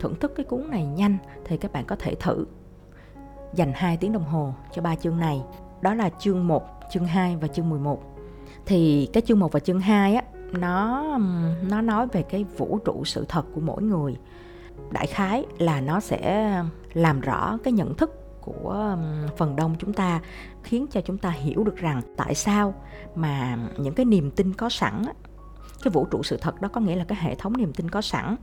thưởng 0.00 0.14
thức 0.20 0.32
cái 0.36 0.44
cuốn 0.44 0.70
này 0.70 0.86
nhanh, 0.86 1.18
thì 1.44 1.56
các 1.56 1.72
bạn 1.72 1.84
có 1.84 1.96
thể 1.98 2.14
thử 2.14 2.46
dành 3.54 3.72
2 3.74 3.96
tiếng 3.96 4.12
đồng 4.12 4.24
hồ 4.24 4.54
cho 4.72 4.82
ba 4.82 4.96
chương 4.96 5.18
này 5.18 5.42
đó 5.82 5.94
là 5.94 6.10
chương 6.18 6.46
1, 6.46 6.62
chương 6.92 7.04
2 7.04 7.36
và 7.36 7.48
chương 7.48 7.70
11. 7.70 8.02
Thì 8.66 9.08
cái 9.12 9.22
chương 9.26 9.38
1 9.38 9.52
và 9.52 9.60
chương 9.60 9.80
2 9.80 10.14
á 10.14 10.22
nó 10.52 11.04
nó 11.62 11.80
nói 11.80 12.06
về 12.12 12.22
cái 12.22 12.44
vũ 12.56 12.78
trụ 12.84 13.04
sự 13.04 13.24
thật 13.28 13.42
của 13.54 13.60
mỗi 13.60 13.82
người. 13.82 14.16
Đại 14.90 15.06
khái 15.06 15.44
là 15.58 15.80
nó 15.80 16.00
sẽ 16.00 16.54
làm 16.92 17.20
rõ 17.20 17.58
cái 17.64 17.72
nhận 17.72 17.94
thức 17.94 18.40
của 18.40 18.96
phần 19.36 19.56
đông 19.56 19.74
chúng 19.78 19.92
ta 19.92 20.20
khiến 20.62 20.86
cho 20.90 21.00
chúng 21.00 21.18
ta 21.18 21.30
hiểu 21.30 21.64
được 21.64 21.76
rằng 21.76 22.02
tại 22.16 22.34
sao 22.34 22.74
mà 23.14 23.58
những 23.78 23.94
cái 23.94 24.06
niềm 24.06 24.30
tin 24.30 24.54
có 24.54 24.68
sẵn 24.68 25.02
cái 25.82 25.90
vũ 25.92 26.06
trụ 26.10 26.22
sự 26.22 26.36
thật 26.40 26.60
đó 26.60 26.68
có 26.72 26.80
nghĩa 26.80 26.96
là 26.96 27.04
cái 27.04 27.18
hệ 27.20 27.34
thống 27.34 27.56
niềm 27.56 27.72
tin 27.72 27.90
có 27.90 28.00
sẵn 28.00 28.36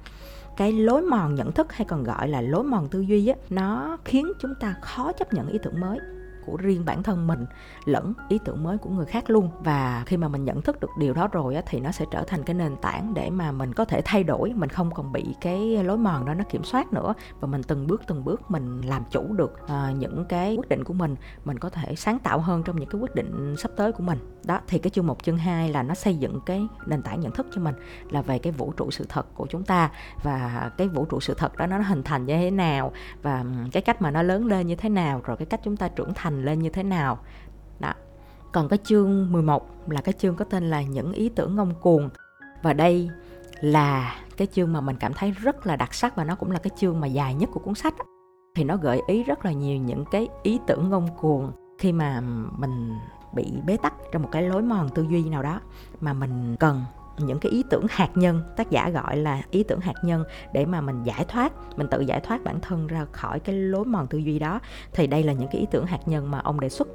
cái 0.58 0.72
lối 0.72 1.02
mòn 1.02 1.36
nhận 1.36 1.52
thức 1.52 1.74
hay 1.74 1.86
còn 1.86 2.04
gọi 2.04 2.28
là 2.28 2.42
lối 2.42 2.64
mòn 2.64 2.88
tư 2.88 3.02
duy 3.02 3.28
á 3.28 3.36
nó 3.50 3.98
khiến 4.06 4.32
chúng 4.40 4.54
ta 4.60 4.76
khó 4.82 5.12
chấp 5.12 5.34
nhận 5.34 5.48
ý 5.48 5.60
tưởng 5.64 5.80
mới 5.80 6.00
của 6.48 6.58
riêng 6.58 6.86
bản 6.86 7.04
thân 7.04 7.28
mình 7.28 7.46
lẫn 7.86 8.14
ý 8.30 8.40
tưởng 8.46 8.64
mới 8.64 8.78
của 8.78 8.90
người 8.90 9.06
khác 9.06 9.30
luôn. 9.30 9.50
Và 9.60 10.04
khi 10.06 10.18
mà 10.18 10.28
mình 10.28 10.46
nhận 10.46 10.62
thức 10.62 10.80
được 10.80 10.90
điều 11.00 11.14
đó 11.14 11.28
rồi 11.28 11.56
á, 11.56 11.62
thì 11.66 11.80
nó 11.80 11.92
sẽ 11.92 12.06
trở 12.12 12.24
thành 12.28 12.44
cái 12.44 12.54
nền 12.54 12.76
tảng 12.76 13.14
để 13.14 13.30
mà 13.30 13.52
mình 13.52 13.74
có 13.74 13.86
thể 13.86 14.02
thay 14.06 14.24
đổi 14.24 14.54
mình 14.54 14.70
không 14.70 14.92
còn 14.94 15.12
bị 15.12 15.36
cái 15.42 15.84
lối 15.84 15.98
mòn 15.98 16.26
đó 16.26 16.34
nó 16.34 16.44
kiểm 16.50 16.64
soát 16.64 16.94
nữa. 16.94 17.14
Và 17.40 17.48
mình 17.48 17.64
từng 17.64 17.88
bước 17.88 18.02
từng 18.08 18.24
bước 18.24 18.52
mình 18.52 18.82
làm 18.82 19.04
chủ 19.12 19.34
được 19.34 19.54
uh, 19.64 19.98
những 19.98 20.26
cái 20.30 20.56
quyết 20.56 20.70
định 20.70 20.84
của 20.84 20.94
mình 20.94 21.16
mình 21.46 21.60
có 21.60 21.70
thể 21.70 21.96
sáng 21.96 22.20
tạo 22.20 22.40
hơn 22.40 22.64
trong 22.64 22.80
những 22.80 22.90
cái 22.90 23.02
quyết 23.02 23.16
định 23.16 23.56
sắp 23.58 23.72
tới 23.76 23.92
của 23.92 24.04
mình. 24.04 24.20
Đó 24.46 24.60
thì 24.68 24.80
cái 24.80 24.90
chương 24.90 25.08
một 25.08 25.24
chương 25.24 25.38
2 25.38 25.70
là 25.70 25.84
nó 25.84 25.94
xây 25.94 26.16
dựng 26.16 26.40
cái 26.46 26.68
nền 26.86 27.02
tảng 27.02 27.20
nhận 27.20 27.32
thức 27.32 27.48
cho 27.56 27.62
mình 27.62 27.76
là 28.10 28.22
về 28.22 28.40
cái 28.40 28.54
vũ 28.54 28.74
trụ 28.78 28.92
sự 28.92 29.06
thật 29.10 29.26
của 29.36 29.48
chúng 29.50 29.64
ta. 29.64 29.92
Và 30.24 30.72
cái 30.78 30.88
vũ 30.88 31.06
trụ 31.06 31.20
sự 31.20 31.34
thật 31.38 31.58
đó 31.58 31.68
nó 31.68 31.78
hình 31.78 32.04
thành 32.04 32.26
như 32.26 32.38
thế 32.38 32.52
nào 32.52 32.92
và 33.22 33.46
cái 33.72 33.82
cách 33.82 34.02
mà 34.02 34.12
nó 34.12 34.22
lớn 34.22 34.46
lên 34.46 34.68
như 34.68 34.76
thế 34.76 34.90
nào 34.90 35.22
rồi 35.26 35.38
cái 35.38 35.46
cách 35.46 35.60
chúng 35.64 35.78
ta 35.78 35.88
trưởng 35.88 36.14
thành 36.14 36.37
lên 36.46 36.60
như 36.60 36.70
thế 36.70 36.84
nào. 36.84 37.20
Đó. 37.80 37.94
Còn 38.52 38.70
cái 38.70 38.80
chương 38.84 39.32
11 39.32 39.70
là 39.88 40.02
cái 40.02 40.14
chương 40.14 40.36
có 40.36 40.46
tên 40.46 40.70
là 40.70 40.82
những 40.82 41.14
ý 41.14 41.30
tưởng 41.30 41.56
ngông 41.56 41.74
cuồng. 41.82 42.10
Và 42.64 42.74
đây 42.74 43.10
là 43.62 44.16
cái 44.38 44.48
chương 44.54 44.74
mà 44.74 44.82
mình 44.82 44.96
cảm 45.00 45.14
thấy 45.14 45.32
rất 45.32 45.68
là 45.68 45.76
đặc 45.76 45.94
sắc 45.94 46.16
và 46.16 46.24
nó 46.24 46.36
cũng 46.36 46.52
là 46.52 46.60
cái 46.60 46.72
chương 46.78 47.00
mà 47.00 47.08
dài 47.08 47.34
nhất 47.34 47.50
của 47.54 47.60
cuốn 47.60 47.76
sách 47.76 47.94
thì 48.56 48.64
nó 48.64 48.78
gợi 48.78 49.02
ý 49.08 49.24
rất 49.24 49.46
là 49.46 49.52
nhiều 49.52 49.78
những 49.78 50.06
cái 50.12 50.28
ý 50.44 50.60
tưởng 50.68 50.90
ngông 50.90 51.08
cuồng 51.22 51.52
khi 51.80 51.92
mà 51.92 52.22
mình 52.58 52.94
bị 53.34 53.54
bế 53.66 53.78
tắc 53.78 53.94
trong 54.12 54.22
một 54.22 54.30
cái 54.32 54.44
lối 54.44 54.62
mòn 54.62 54.90
tư 54.96 55.06
duy 55.10 55.30
nào 55.30 55.44
đó 55.44 55.62
mà 56.02 56.14
mình 56.14 56.56
cần 56.60 56.84
những 57.18 57.40
cái 57.40 57.52
ý 57.52 57.64
tưởng 57.70 57.86
hạt 57.90 58.10
nhân 58.16 58.42
tác 58.56 58.70
giả 58.70 58.90
gọi 58.90 59.18
là 59.18 59.42
ý 59.52 59.64
tưởng 59.64 59.80
hạt 59.80 59.96
nhân 60.04 60.24
để 60.54 60.66
mà 60.66 60.82
mình 60.82 61.04
giải 61.04 61.26
thoát 61.28 61.54
mình 61.78 61.88
tự 61.88 62.02
giải 62.02 62.20
thoát 62.20 62.44
bản 62.44 62.60
thân 62.62 62.88
ra 62.88 63.06
khỏi 63.12 63.40
cái 63.40 63.56
lối 63.56 63.86
mòn 63.86 64.08
tư 64.08 64.18
duy 64.18 64.40
đó. 64.40 64.60
Thì 64.94 65.08
đây 65.08 65.24
là 65.24 65.34
những 65.34 65.50
cái 65.52 65.62
ý 65.62 65.68
tưởng 65.72 65.86
hạt 65.86 66.00
nhân 66.06 66.32
mà 66.32 66.40
ông 66.40 66.60
đề 66.60 66.70
xuất. 66.70 66.88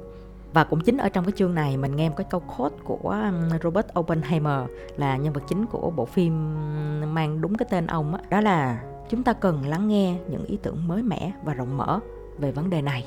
Và 0.53 0.63
cũng 0.63 0.81
chính 0.81 0.97
ở 0.97 1.09
trong 1.09 1.25
cái 1.25 1.33
chương 1.35 1.55
này 1.55 1.77
mình 1.77 1.95
nghe 1.95 2.09
một 2.09 2.15
cái 2.17 2.27
câu 2.29 2.43
quote 2.57 2.75
của 2.83 3.09
um, 3.09 3.59
Robert 3.63 3.87
Oppenheimer 3.99 4.59
là 4.97 5.17
nhân 5.17 5.33
vật 5.33 5.43
chính 5.47 5.65
của 5.65 5.91
bộ 5.91 6.05
phim 6.05 6.53
mang 7.13 7.41
đúng 7.41 7.55
cái 7.55 7.67
tên 7.71 7.87
ông 7.87 8.11
đó, 8.11 8.19
đó 8.29 8.41
là 8.41 8.83
chúng 9.09 9.23
ta 9.23 9.33
cần 9.33 9.67
lắng 9.67 9.87
nghe 9.87 10.17
những 10.29 10.45
ý 10.45 10.57
tưởng 10.63 10.87
mới 10.87 11.03
mẻ 11.03 11.31
và 11.43 11.53
rộng 11.53 11.77
mở 11.77 11.99
về 12.37 12.51
vấn 12.51 12.69
đề 12.69 12.81
này. 12.81 13.05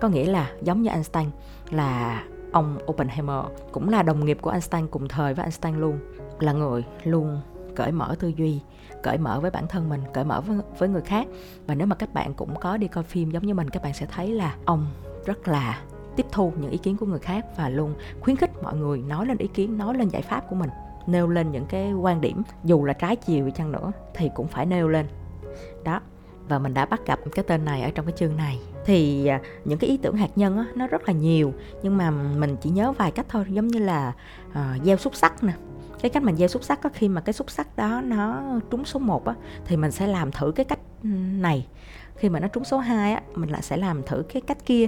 Có 0.00 0.08
nghĩa 0.08 0.24
là 0.24 0.50
giống 0.62 0.82
như 0.82 0.90
Einstein 0.90 1.28
là 1.70 2.24
ông 2.52 2.78
Oppenheimer 2.86 3.44
cũng 3.72 3.88
là 3.88 4.02
đồng 4.02 4.24
nghiệp 4.24 4.38
của 4.40 4.50
Einstein 4.50 4.86
cùng 4.86 5.08
thời 5.08 5.34
với 5.34 5.44
Einstein 5.44 5.80
luôn 5.80 5.98
là 6.42 6.52
người 6.52 6.84
luôn 7.04 7.40
cởi 7.74 7.92
mở 7.92 8.16
tư 8.18 8.32
duy 8.36 8.60
cởi 9.02 9.18
mở 9.18 9.40
với 9.40 9.50
bản 9.50 9.66
thân 9.68 9.88
mình 9.88 10.00
cởi 10.12 10.24
mở 10.24 10.40
với, 10.40 10.58
với 10.78 10.88
người 10.88 11.02
khác. 11.02 11.26
Và 11.66 11.74
nếu 11.74 11.86
mà 11.86 11.96
các 11.96 12.14
bạn 12.14 12.34
cũng 12.34 12.54
có 12.60 12.76
đi 12.76 12.88
coi 12.88 13.04
phim 13.04 13.30
giống 13.30 13.46
như 13.46 13.54
mình 13.54 13.70
các 13.70 13.82
bạn 13.82 13.94
sẽ 13.94 14.06
thấy 14.06 14.28
là 14.28 14.54
ông 14.64 14.86
rất 15.24 15.48
là 15.48 15.82
tiếp 16.16 16.26
thu 16.32 16.52
những 16.60 16.70
ý 16.70 16.78
kiến 16.78 16.96
của 16.96 17.06
người 17.06 17.18
khác 17.18 17.46
và 17.56 17.68
luôn 17.68 17.94
khuyến 18.20 18.36
khích 18.36 18.62
mọi 18.62 18.76
người 18.76 18.98
nói 18.98 19.26
lên 19.26 19.38
ý 19.38 19.46
kiến 19.46 19.78
nói 19.78 19.94
lên 19.94 20.08
giải 20.08 20.22
pháp 20.22 20.44
của 20.50 20.56
mình 20.56 20.70
nêu 21.06 21.28
lên 21.28 21.52
những 21.52 21.66
cái 21.66 21.92
quan 21.92 22.20
điểm. 22.20 22.42
Dù 22.64 22.84
là 22.84 22.92
trái 22.92 23.16
chiều 23.16 23.50
chăng 23.50 23.72
nữa 23.72 23.92
thì 24.14 24.30
cũng 24.34 24.48
phải 24.48 24.66
nêu 24.66 24.88
lên. 24.88 25.06
Đó 25.84 26.00
và 26.48 26.58
mình 26.58 26.74
đã 26.74 26.86
bắt 26.86 27.06
gặp 27.06 27.18
cái 27.34 27.44
tên 27.48 27.64
này 27.64 27.82
ở 27.82 27.90
trong 27.90 28.06
cái 28.06 28.14
chương 28.16 28.36
này. 28.36 28.58
Thì 28.84 29.26
à, 29.26 29.40
những 29.64 29.78
cái 29.78 29.90
ý 29.90 29.96
tưởng 29.96 30.16
hạt 30.16 30.30
nhân 30.36 30.58
á, 30.58 30.64
nó 30.74 30.86
rất 30.86 31.02
là 31.06 31.12
nhiều 31.12 31.52
nhưng 31.82 31.96
mà 31.96 32.10
mình 32.10 32.56
chỉ 32.60 32.70
nhớ 32.70 32.92
vài 32.92 33.10
cách 33.10 33.26
thôi 33.28 33.44
giống 33.48 33.66
như 33.66 33.78
là 33.78 34.12
uh, 34.50 34.84
gieo 34.84 34.96
xúc 34.96 35.14
sắc 35.14 35.44
nè 35.44 35.52
cái 36.02 36.10
cách 36.10 36.22
mình 36.22 36.36
gieo 36.36 36.48
xúc 36.48 36.64
sắc 36.64 36.80
có 36.82 36.90
khi 36.94 37.08
mà 37.08 37.20
cái 37.20 37.32
xúc 37.32 37.50
sắc 37.50 37.76
đó 37.76 38.00
nó 38.04 38.42
trúng 38.70 38.84
số 38.84 39.00
1 39.00 39.26
á 39.26 39.34
thì 39.66 39.76
mình 39.76 39.90
sẽ 39.90 40.06
làm 40.06 40.32
thử 40.32 40.52
cái 40.56 40.64
cách 40.64 40.78
ừ, 41.02 41.08
này. 41.38 41.66
Khi 42.16 42.28
mà 42.28 42.40
nó 42.40 42.48
trúng 42.48 42.64
số 42.64 42.78
2 42.78 43.12
á 43.12 43.22
mình 43.34 43.50
lại 43.50 43.62
sẽ 43.62 43.76
làm 43.76 44.02
thử 44.02 44.22
cái 44.32 44.42
cách 44.46 44.58
kia. 44.66 44.86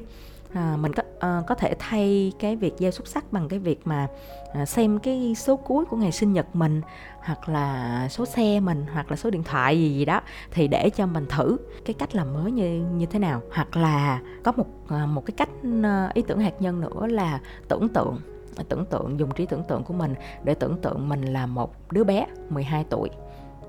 À, 0.52 0.76
mình 0.80 0.92
có 0.92 1.02
à, 1.20 1.42
có 1.46 1.54
thể 1.54 1.74
thay 1.78 2.32
cái 2.38 2.56
việc 2.56 2.74
gieo 2.78 2.90
xúc 2.90 3.06
sắc 3.06 3.32
bằng 3.32 3.48
cái 3.48 3.58
việc 3.58 3.80
mà 3.84 4.06
à, 4.52 4.66
xem 4.66 4.98
cái 4.98 5.34
số 5.36 5.56
cuối 5.56 5.84
của 5.84 5.96
ngày 5.96 6.12
sinh 6.12 6.32
nhật 6.32 6.56
mình 6.56 6.80
hoặc 7.20 7.48
là 7.48 8.08
số 8.10 8.26
xe 8.26 8.60
mình 8.60 8.86
hoặc 8.92 9.10
là 9.10 9.16
số 9.16 9.30
điện 9.30 9.42
thoại 9.42 9.78
gì 9.78 9.94
gì 9.94 10.04
đó 10.04 10.20
thì 10.50 10.68
để 10.68 10.90
cho 10.90 11.06
mình 11.06 11.26
thử 11.28 11.56
cái 11.84 11.94
cách 11.94 12.14
làm 12.14 12.34
mới 12.34 12.52
như 12.52 12.84
như 12.96 13.06
thế 13.06 13.18
nào. 13.18 13.42
Hoặc 13.52 13.76
là 13.76 14.20
có 14.44 14.52
một 14.52 14.66
à, 14.88 15.06
một 15.06 15.26
cái 15.26 15.34
cách 15.36 15.50
à, 15.82 16.10
ý 16.14 16.22
tưởng 16.22 16.38
hạt 16.38 16.62
nhân 16.62 16.80
nữa 16.80 17.06
là 17.06 17.40
tưởng 17.68 17.88
tượng 17.88 18.33
tưởng 18.62 18.84
tượng 18.84 19.18
dùng 19.18 19.30
trí 19.30 19.46
tưởng 19.46 19.62
tượng 19.68 19.82
của 19.84 19.94
mình 19.94 20.14
để 20.44 20.54
tưởng 20.54 20.80
tượng 20.82 21.08
mình 21.08 21.22
là 21.22 21.46
một 21.46 21.92
đứa 21.92 22.04
bé 22.04 22.26
12 22.50 22.84
tuổi. 22.90 23.10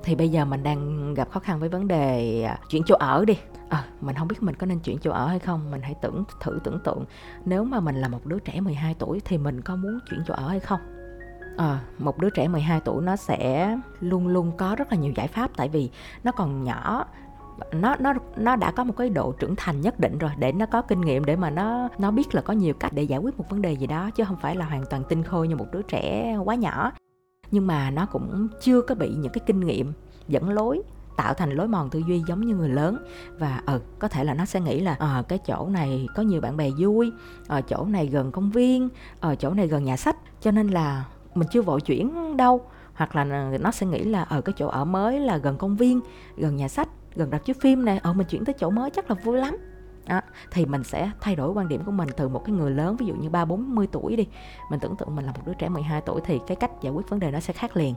Thì 0.03 0.15
bây 0.15 0.29
giờ 0.29 0.45
mình 0.45 0.63
đang 0.63 1.13
gặp 1.13 1.29
khó 1.29 1.39
khăn 1.39 1.59
với 1.59 1.69
vấn 1.69 1.87
đề 1.87 2.41
à, 2.43 2.59
chuyển 2.69 2.83
chỗ 2.85 2.95
ở 2.99 3.25
đi. 3.25 3.37
À, 3.69 3.85
mình 4.01 4.15
không 4.15 4.27
biết 4.27 4.43
mình 4.43 4.55
có 4.55 4.65
nên 4.65 4.79
chuyển 4.79 4.97
chỗ 4.97 5.11
ở 5.11 5.27
hay 5.27 5.39
không 5.39 5.71
mình 5.71 5.81
hãy 5.81 5.95
tưởng 6.01 6.23
thử 6.41 6.59
tưởng 6.63 6.79
tượng. 6.83 7.05
Nếu 7.45 7.63
mà 7.63 7.79
mình 7.79 7.95
là 7.95 8.07
một 8.07 8.25
đứa 8.25 8.39
trẻ 8.39 8.61
12 8.61 8.95
tuổi 8.99 9.21
thì 9.25 9.37
mình 9.37 9.61
có 9.61 9.75
muốn 9.75 9.99
chuyển 10.09 10.19
chỗ 10.27 10.33
ở 10.33 10.47
hay 10.47 10.59
không? 10.59 10.79
À, 11.57 11.79
một 11.97 12.17
đứa 12.17 12.29
trẻ 12.29 12.47
12 12.47 12.81
tuổi 12.85 13.03
nó 13.03 13.15
sẽ 13.15 13.77
luôn 13.99 14.27
luôn 14.27 14.51
có 14.57 14.75
rất 14.77 14.91
là 14.91 14.97
nhiều 14.97 15.13
giải 15.15 15.27
pháp 15.27 15.51
tại 15.57 15.69
vì 15.69 15.89
nó 16.23 16.31
còn 16.31 16.63
nhỏ 16.63 17.05
nó 17.71 17.95
nó 17.99 18.13
nó 18.37 18.55
đã 18.55 18.71
có 18.71 18.83
một 18.83 18.93
cái 18.97 19.09
độ 19.09 19.31
trưởng 19.31 19.55
thành 19.55 19.81
nhất 19.81 19.99
định 19.99 20.17
rồi 20.17 20.31
để 20.39 20.51
nó 20.51 20.65
có 20.65 20.81
kinh 20.81 21.01
nghiệm 21.01 21.25
để 21.25 21.35
mà 21.35 21.49
nó 21.49 21.89
nó 21.97 22.11
biết 22.11 22.35
là 22.35 22.41
có 22.41 22.53
nhiều 22.53 22.73
cách 22.73 22.93
để 22.93 23.03
giải 23.03 23.19
quyết 23.19 23.37
một 23.37 23.45
vấn 23.49 23.61
đề 23.61 23.73
gì 23.73 23.87
đó 23.87 24.09
chứ 24.09 24.23
không 24.25 24.37
phải 24.41 24.55
là 24.55 24.65
hoàn 24.65 24.85
toàn 24.89 25.03
tinh 25.09 25.23
khôi 25.23 25.47
như 25.47 25.55
một 25.55 25.67
đứa 25.71 25.81
trẻ 25.81 26.37
quá 26.45 26.55
nhỏ. 26.55 26.91
Nhưng 27.51 27.67
mà 27.67 27.91
nó 27.91 28.05
cũng 28.05 28.47
chưa 28.61 28.81
có 28.81 28.95
bị 28.95 29.09
những 29.09 29.31
cái 29.31 29.41
kinh 29.45 29.59
nghiệm 29.59 29.93
dẫn 30.27 30.49
lối 30.49 30.81
tạo 31.17 31.33
thành 31.33 31.51
lối 31.51 31.67
mòn 31.67 31.89
tư 31.89 32.03
duy 32.07 32.23
giống 32.27 32.41
như 32.41 32.55
người 32.55 32.69
lớn. 32.69 32.97
Và 33.37 33.61
ừ, 33.65 33.81
có 33.99 34.07
thể 34.07 34.23
là 34.23 34.33
nó 34.33 34.45
sẽ 34.45 34.61
nghĩ 34.61 34.79
là 34.79 34.95
ờ 34.99 35.15
à, 35.15 35.21
cái 35.21 35.39
chỗ 35.39 35.67
này 35.69 36.07
có 36.15 36.23
nhiều 36.23 36.41
bạn 36.41 36.57
bè 36.57 36.69
vui 36.77 37.11
ở 37.47 37.61
chỗ 37.61 37.85
này 37.85 38.07
gần 38.07 38.31
công 38.31 38.51
viên 38.51 38.89
ở 39.19 39.35
chỗ 39.35 39.53
này 39.53 39.67
gần 39.67 39.83
nhà 39.83 39.97
sách 39.97 40.15
cho 40.41 40.51
nên 40.51 40.67
là 40.67 41.05
mình 41.35 41.47
chưa 41.51 41.61
vội 41.61 41.81
chuyển 41.81 42.37
đâu. 42.37 42.61
Hoặc 42.93 43.15
là 43.15 43.23
nó 43.59 43.71
sẽ 43.71 43.85
nghĩ 43.85 44.03
là 44.03 44.23
ở 44.23 44.41
cái 44.41 44.53
chỗ 44.57 44.67
ở 44.67 44.85
mới 44.85 45.19
là 45.19 45.37
gần 45.37 45.57
công 45.57 45.75
viên 45.75 46.01
gần 46.37 46.55
nhà 46.55 46.67
sách 46.67 46.89
gần 47.15 47.31
rạp 47.31 47.45
chiếu 47.45 47.55
phim 47.61 47.85
này 47.85 47.97
ở 47.97 48.09
ờ, 48.09 48.13
mình 48.13 48.27
chuyển 48.27 48.45
tới 48.45 48.55
chỗ 48.59 48.69
mới 48.69 48.89
chắc 48.89 49.09
là 49.09 49.15
vui 49.23 49.37
lắm. 49.37 49.57
Đó, 50.07 50.21
thì 50.51 50.65
mình 50.65 50.83
sẽ 50.83 51.11
thay 51.21 51.35
đổi 51.35 51.51
quan 51.51 51.67
điểm 51.67 51.83
của 51.85 51.91
mình 51.91 52.09
từ 52.17 52.27
một 52.27 52.45
cái 52.45 52.55
người 52.55 52.71
lớn 52.71 52.95
ví 52.95 53.05
dụ 53.05 53.15
như 53.15 53.29
ba 53.29 53.45
bốn 53.45 53.75
mươi 53.75 53.87
tuổi 53.91 54.15
đi. 54.15 54.27
Mình 54.71 54.79
tưởng 54.79 54.95
tượng 54.95 55.15
mình 55.15 55.25
là 55.25 55.31
một 55.31 55.41
đứa 55.45 55.53
trẻ 55.53 55.69
12 55.69 56.01
tuổi 56.05 56.21
thì 56.25 56.39
cái 56.47 56.55
cách 56.55 56.71
giải 56.81 56.93
quyết 56.93 57.09
vấn 57.09 57.19
đề 57.19 57.31
nó 57.31 57.39
sẽ 57.39 57.53
khác 57.53 57.77
liền. 57.77 57.95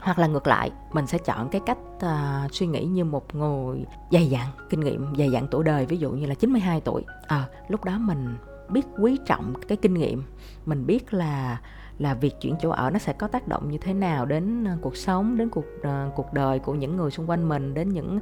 Hoặc 0.00 0.18
là 0.18 0.26
ngược 0.26 0.46
lại 0.46 0.70
mình 0.92 1.06
sẽ 1.06 1.18
chọn 1.18 1.48
cái 1.48 1.60
cách 1.66 1.78
uh, 1.96 2.52
suy 2.52 2.66
nghĩ 2.66 2.84
như 2.84 3.04
một 3.04 3.34
người 3.34 3.84
dày 4.10 4.26
dặn 4.26 4.48
kinh 4.70 4.80
nghiệm 4.80 5.14
dày 5.18 5.30
dặn 5.30 5.48
tuổi 5.50 5.64
đời 5.64 5.86
ví 5.86 5.96
dụ 5.96 6.10
như 6.10 6.26
là 6.26 6.34
92 6.34 6.80
tuổi. 6.80 7.04
À, 7.26 7.44
lúc 7.68 7.84
đó 7.84 7.98
mình 7.98 8.36
biết 8.68 8.86
quý 8.98 9.18
trọng 9.26 9.54
cái 9.68 9.76
kinh 9.76 9.94
nghiệm 9.94 10.22
mình 10.66 10.86
biết 10.86 11.14
là 11.14 11.60
là 11.98 12.14
việc 12.14 12.40
chuyển 12.40 12.54
chỗ 12.60 12.70
ở 12.70 12.90
nó 12.90 12.98
sẽ 12.98 13.12
có 13.12 13.28
tác 13.28 13.48
động 13.48 13.70
như 13.70 13.78
thế 13.78 13.94
nào 13.94 14.26
đến 14.26 14.64
ờ, 14.64 14.76
cuộc 14.80 14.96
sống 14.96 15.36
đến 15.36 15.48
cuộc 15.48 15.64
uh, 15.78 16.14
cuộc 16.14 16.32
đời 16.32 16.58
của 16.58 16.74
những 16.74 16.96
người 16.96 17.10
xung 17.10 17.30
quanh 17.30 17.48
mình 17.48 17.74
đến 17.74 17.88
những 17.88 18.18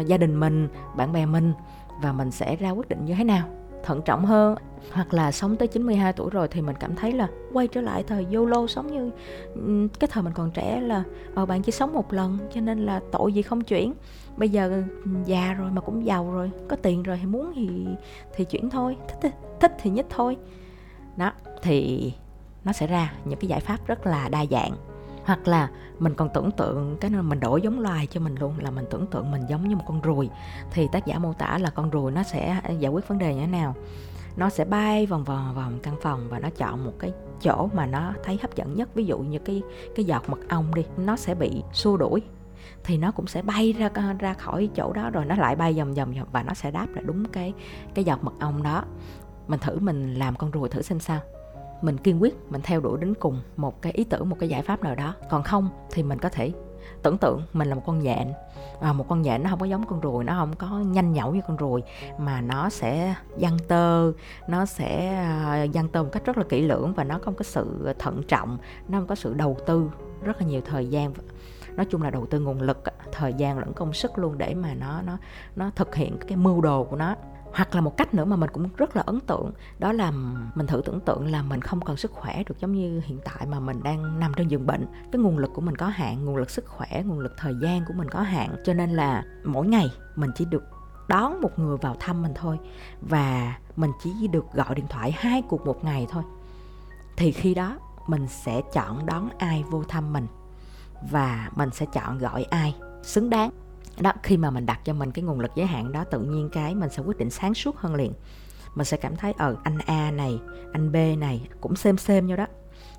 uh, 0.00 0.06
gia 0.06 0.16
đình 0.16 0.40
mình 0.40 0.68
bạn 0.96 1.12
bè 1.12 1.26
mình. 1.26 1.52
Và 2.02 2.12
mình 2.12 2.30
sẽ 2.30 2.56
ra 2.56 2.70
quyết 2.70 2.88
định 2.88 3.04
như 3.04 3.14
thế 3.14 3.24
nào? 3.24 3.48
Thận 3.82 4.02
trọng 4.04 4.24
hơn 4.24 4.56
hoặc 4.92 5.14
là 5.14 5.32
sống 5.32 5.56
tới 5.56 5.68
92 5.68 6.12
tuổi 6.12 6.30
rồi 6.30 6.48
thì 6.48 6.60
mình 6.60 6.76
cảm 6.80 6.94
thấy 6.96 7.12
là 7.12 7.28
quay 7.52 7.68
trở 7.68 7.80
lại 7.80 8.02
thời 8.02 8.26
YOLO 8.32 8.66
sống 8.66 8.86
như 8.86 9.10
cái 10.00 10.08
thời 10.12 10.22
mình 10.22 10.32
còn 10.32 10.50
trẻ 10.50 10.80
là 10.80 11.02
ờ 11.34 11.46
bạn 11.46 11.62
chỉ 11.62 11.72
sống 11.72 11.92
một 11.92 12.12
lần 12.12 12.38
cho 12.54 12.60
nên 12.60 12.86
là 12.86 13.00
tội 13.12 13.32
gì 13.32 13.42
không 13.42 13.60
chuyển. 13.60 13.92
Bây 14.36 14.48
giờ 14.48 14.82
già 15.24 15.54
rồi 15.54 15.70
mà 15.70 15.80
cũng 15.80 16.06
giàu 16.06 16.32
rồi 16.32 16.50
có 16.68 16.76
tiền 16.76 17.02
rồi 17.02 17.18
thì 17.20 17.26
muốn 17.26 17.52
thì 17.54 17.86
thì 18.34 18.44
chuyển 18.44 18.70
thôi 18.70 18.96
thích 19.22 19.32
thích 19.60 19.72
thì 19.82 19.90
nhất 19.90 20.06
thôi. 20.10 20.36
Đó 21.16 21.32
thì 21.62 22.12
nó 22.64 22.72
sẽ 22.72 22.86
ra 22.86 23.12
những 23.24 23.38
cái 23.38 23.48
giải 23.48 23.60
pháp 23.60 23.86
rất 23.86 24.06
là 24.06 24.28
đa 24.28 24.44
dạng. 24.50 24.72
Hoặc 25.24 25.48
là 25.48 25.70
mình 25.98 26.14
còn 26.14 26.28
tưởng 26.34 26.50
tượng 26.50 26.96
cái 27.00 27.10
mình 27.10 27.40
đổi 27.40 27.62
giống 27.62 27.80
loài 27.80 28.06
cho 28.06 28.20
mình 28.20 28.34
luôn, 28.34 28.54
là 28.58 28.70
mình 28.70 28.84
tưởng 28.90 29.06
tượng 29.06 29.30
mình 29.30 29.42
giống 29.48 29.68
như 29.68 29.76
một 29.76 29.84
con 29.86 30.00
ruồi. 30.00 30.30
Thì 30.70 30.88
tác 30.92 31.06
giả 31.06 31.18
mô 31.18 31.32
tả 31.32 31.58
là 31.58 31.70
con 31.70 31.90
ruồi 31.90 32.12
nó 32.12 32.22
sẽ 32.22 32.60
à, 32.62 32.70
giải 32.70 32.92
quyết 32.92 33.08
vấn 33.08 33.18
đề 33.18 33.34
như 33.34 33.40
thế 33.40 33.46
nào? 33.46 33.74
Nó 34.36 34.50
sẽ 34.50 34.64
bay 34.64 35.06
vòng 35.06 35.24
vòng 35.24 35.54
vòng 35.54 35.78
căn 35.82 35.94
phòng 36.02 36.26
và 36.28 36.38
nó 36.38 36.50
chọn 36.50 36.84
một 36.84 36.92
cái 36.98 37.12
chỗ 37.42 37.68
mà 37.74 37.86
nó 37.86 38.12
thấy 38.24 38.38
hấp 38.42 38.54
dẫn 38.54 38.74
nhất. 38.74 38.88
Ví 38.94 39.04
dụ 39.04 39.18
như 39.18 39.38
cái 39.38 39.62
cái 39.94 40.04
giọt 40.04 40.22
mật 40.28 40.38
ong 40.48 40.74
đi, 40.74 40.84
nó 40.96 41.16
sẽ 41.16 41.34
bị 41.34 41.62
xua 41.72 41.96
đuổi. 41.96 42.22
Thì 42.84 42.98
nó 42.98 43.10
cũng 43.12 43.26
sẽ 43.26 43.42
bay 43.42 43.72
ra 43.72 43.90
à, 43.94 44.16
ra 44.18 44.34
khỏi 44.34 44.70
chỗ 44.74 44.92
đó 44.92 45.10
rồi 45.10 45.24
nó 45.24 45.34
lại 45.34 45.56
bay 45.56 45.72
vòng 45.72 45.94
vòng 45.94 46.14
và 46.32 46.42
nó 46.42 46.54
sẽ 46.54 46.70
đáp 46.70 46.86
lại 46.94 47.04
đúng 47.06 47.24
cái 47.24 47.52
cái 47.94 48.04
giọt 48.04 48.24
mật 48.24 48.34
ong 48.40 48.62
đó. 48.62 48.84
Mình 49.48 49.60
thử 49.60 49.78
mình 49.78 50.14
làm 50.14 50.36
con 50.36 50.50
ruồi 50.50 50.68
thử 50.68 50.82
xem 50.82 51.00
sao 51.00 51.20
mình 51.82 51.96
kiên 51.96 52.22
quyết 52.22 52.34
mình 52.50 52.60
theo 52.64 52.80
đuổi 52.80 52.98
đến 53.00 53.14
cùng 53.14 53.40
một 53.56 53.82
cái 53.82 53.92
ý 53.92 54.04
tưởng 54.04 54.28
một 54.28 54.36
cái 54.40 54.48
giải 54.48 54.62
pháp 54.62 54.82
nào 54.82 54.94
đó. 54.94 55.14
Còn 55.30 55.42
không 55.42 55.68
thì 55.90 56.02
mình 56.02 56.18
có 56.18 56.28
thể 56.28 56.52
tưởng 57.02 57.18
tượng 57.18 57.42
mình 57.52 57.68
là 57.68 57.74
một 57.74 57.82
con 57.86 57.98
nhện. 57.98 58.32
À, 58.80 58.92
một 58.92 59.08
con 59.08 59.22
nhện 59.22 59.42
nó 59.42 59.50
không 59.50 59.60
có 59.60 59.66
giống 59.66 59.86
con 59.86 60.00
ruồi 60.00 60.24
nó 60.24 60.34
không 60.34 60.56
có 60.56 60.68
nhanh 60.68 61.12
nhẩu 61.12 61.34
như 61.34 61.40
con 61.48 61.56
ruồi 61.56 61.82
mà 62.18 62.40
nó 62.40 62.68
sẽ 62.68 63.14
giăng 63.36 63.58
tơ 63.68 64.12
nó 64.48 64.66
sẽ 64.66 65.14
à, 65.14 65.62
giăng 65.62 65.88
tơ 65.88 66.02
một 66.02 66.08
cách 66.12 66.24
rất 66.24 66.38
là 66.38 66.44
kỹ 66.48 66.60
lưỡng 66.60 66.94
và 66.94 67.04
nó 67.04 67.18
không 67.22 67.34
có 67.34 67.42
sự 67.42 67.94
thận 67.98 68.22
trọng 68.28 68.58
nó 68.88 68.98
không 68.98 69.06
có 69.06 69.14
sự 69.14 69.34
đầu 69.34 69.56
tư 69.66 69.90
rất 70.22 70.40
là 70.40 70.46
nhiều 70.46 70.60
thời 70.64 70.86
gian. 70.86 71.12
Nói 71.76 71.86
chung 71.90 72.02
là 72.02 72.10
đầu 72.10 72.26
tư 72.26 72.40
nguồn 72.40 72.60
lực 72.60 72.82
thời 73.12 73.34
gian 73.34 73.58
lẫn 73.58 73.72
công 73.72 73.92
sức 73.92 74.18
luôn 74.18 74.38
để 74.38 74.54
mà 74.54 74.74
nó 74.74 75.02
nó 75.02 75.18
nó 75.56 75.70
thực 75.76 75.94
hiện 75.94 76.16
cái 76.28 76.36
mưu 76.36 76.60
đồ 76.60 76.84
của 76.84 76.96
nó 76.96 77.14
hoặc 77.54 77.74
là 77.74 77.80
một 77.80 77.96
cách 77.96 78.14
nữa 78.14 78.24
mà 78.24 78.36
mình 78.36 78.50
cũng 78.52 78.68
rất 78.76 78.96
là 78.96 79.02
ấn 79.06 79.20
tượng, 79.20 79.52
đó 79.78 79.92
là 79.92 80.10
mình 80.54 80.66
thử 80.66 80.82
tưởng 80.84 81.00
tượng 81.00 81.26
là 81.26 81.42
mình 81.42 81.60
không 81.60 81.80
còn 81.80 81.96
sức 81.96 82.12
khỏe 82.12 82.42
được 82.46 82.60
giống 82.60 82.72
như 82.72 83.02
hiện 83.04 83.18
tại 83.24 83.46
mà 83.46 83.60
mình 83.60 83.82
đang 83.82 84.20
nằm 84.20 84.34
trên 84.34 84.48
giường 84.48 84.66
bệnh. 84.66 84.86
Cái 85.12 85.22
nguồn 85.22 85.38
lực 85.38 85.50
của 85.54 85.60
mình 85.60 85.76
có 85.76 85.86
hạn, 85.86 86.24
nguồn 86.24 86.36
lực 86.36 86.50
sức 86.50 86.66
khỏe, 86.66 87.02
nguồn 87.06 87.18
lực 87.18 87.32
thời 87.36 87.54
gian 87.62 87.84
của 87.88 87.94
mình 87.94 88.08
có 88.08 88.20
hạn. 88.20 88.56
Cho 88.64 88.74
nên 88.74 88.90
là 88.90 89.24
mỗi 89.44 89.66
ngày 89.66 89.92
mình 90.16 90.30
chỉ 90.34 90.44
được 90.44 90.64
đón 91.08 91.40
một 91.40 91.58
người 91.58 91.76
vào 91.76 91.96
thăm 92.00 92.22
mình 92.22 92.32
thôi 92.34 92.58
và 93.00 93.56
mình 93.76 93.90
chỉ 94.02 94.28
được 94.28 94.44
gọi 94.52 94.74
điện 94.74 94.86
thoại 94.88 95.12
hai 95.18 95.42
cuộc 95.42 95.66
một 95.66 95.84
ngày 95.84 96.06
thôi. 96.10 96.22
Thì 97.16 97.32
khi 97.32 97.54
đó 97.54 97.78
mình 98.06 98.26
sẽ 98.28 98.62
chọn 98.72 99.06
đón 99.06 99.28
ai 99.38 99.64
vô 99.70 99.84
thăm 99.88 100.12
mình 100.12 100.26
và 101.10 101.50
mình 101.56 101.70
sẽ 101.72 101.86
chọn 101.92 102.18
gọi 102.18 102.44
ai 102.44 102.74
xứng 103.02 103.30
đáng 103.30 103.50
đó, 104.00 104.12
khi 104.22 104.36
mà 104.36 104.50
mình 104.50 104.66
đặt 104.66 104.80
cho 104.84 104.92
mình 104.92 105.10
cái 105.10 105.22
nguồn 105.22 105.40
lực 105.40 105.50
giới 105.56 105.66
hạn 105.66 105.92
đó, 105.92 106.04
tự 106.04 106.20
nhiên 106.20 106.48
cái 106.52 106.74
mình 106.74 106.90
sẽ 106.90 107.02
quyết 107.02 107.18
định 107.18 107.30
sáng 107.30 107.54
suốt 107.54 107.76
hơn 107.76 107.94
liền. 107.94 108.12
Mình 108.74 108.84
sẽ 108.84 108.96
cảm 108.96 109.16
thấy 109.16 109.34
ờ 109.38 109.56
anh 109.62 109.78
A 109.86 110.10
này, 110.10 110.40
anh 110.72 110.92
B 110.92 110.96
này 111.18 111.48
cũng 111.60 111.76
xem 111.76 111.98
xem 111.98 112.26
nhau 112.26 112.36
đó. 112.36 112.46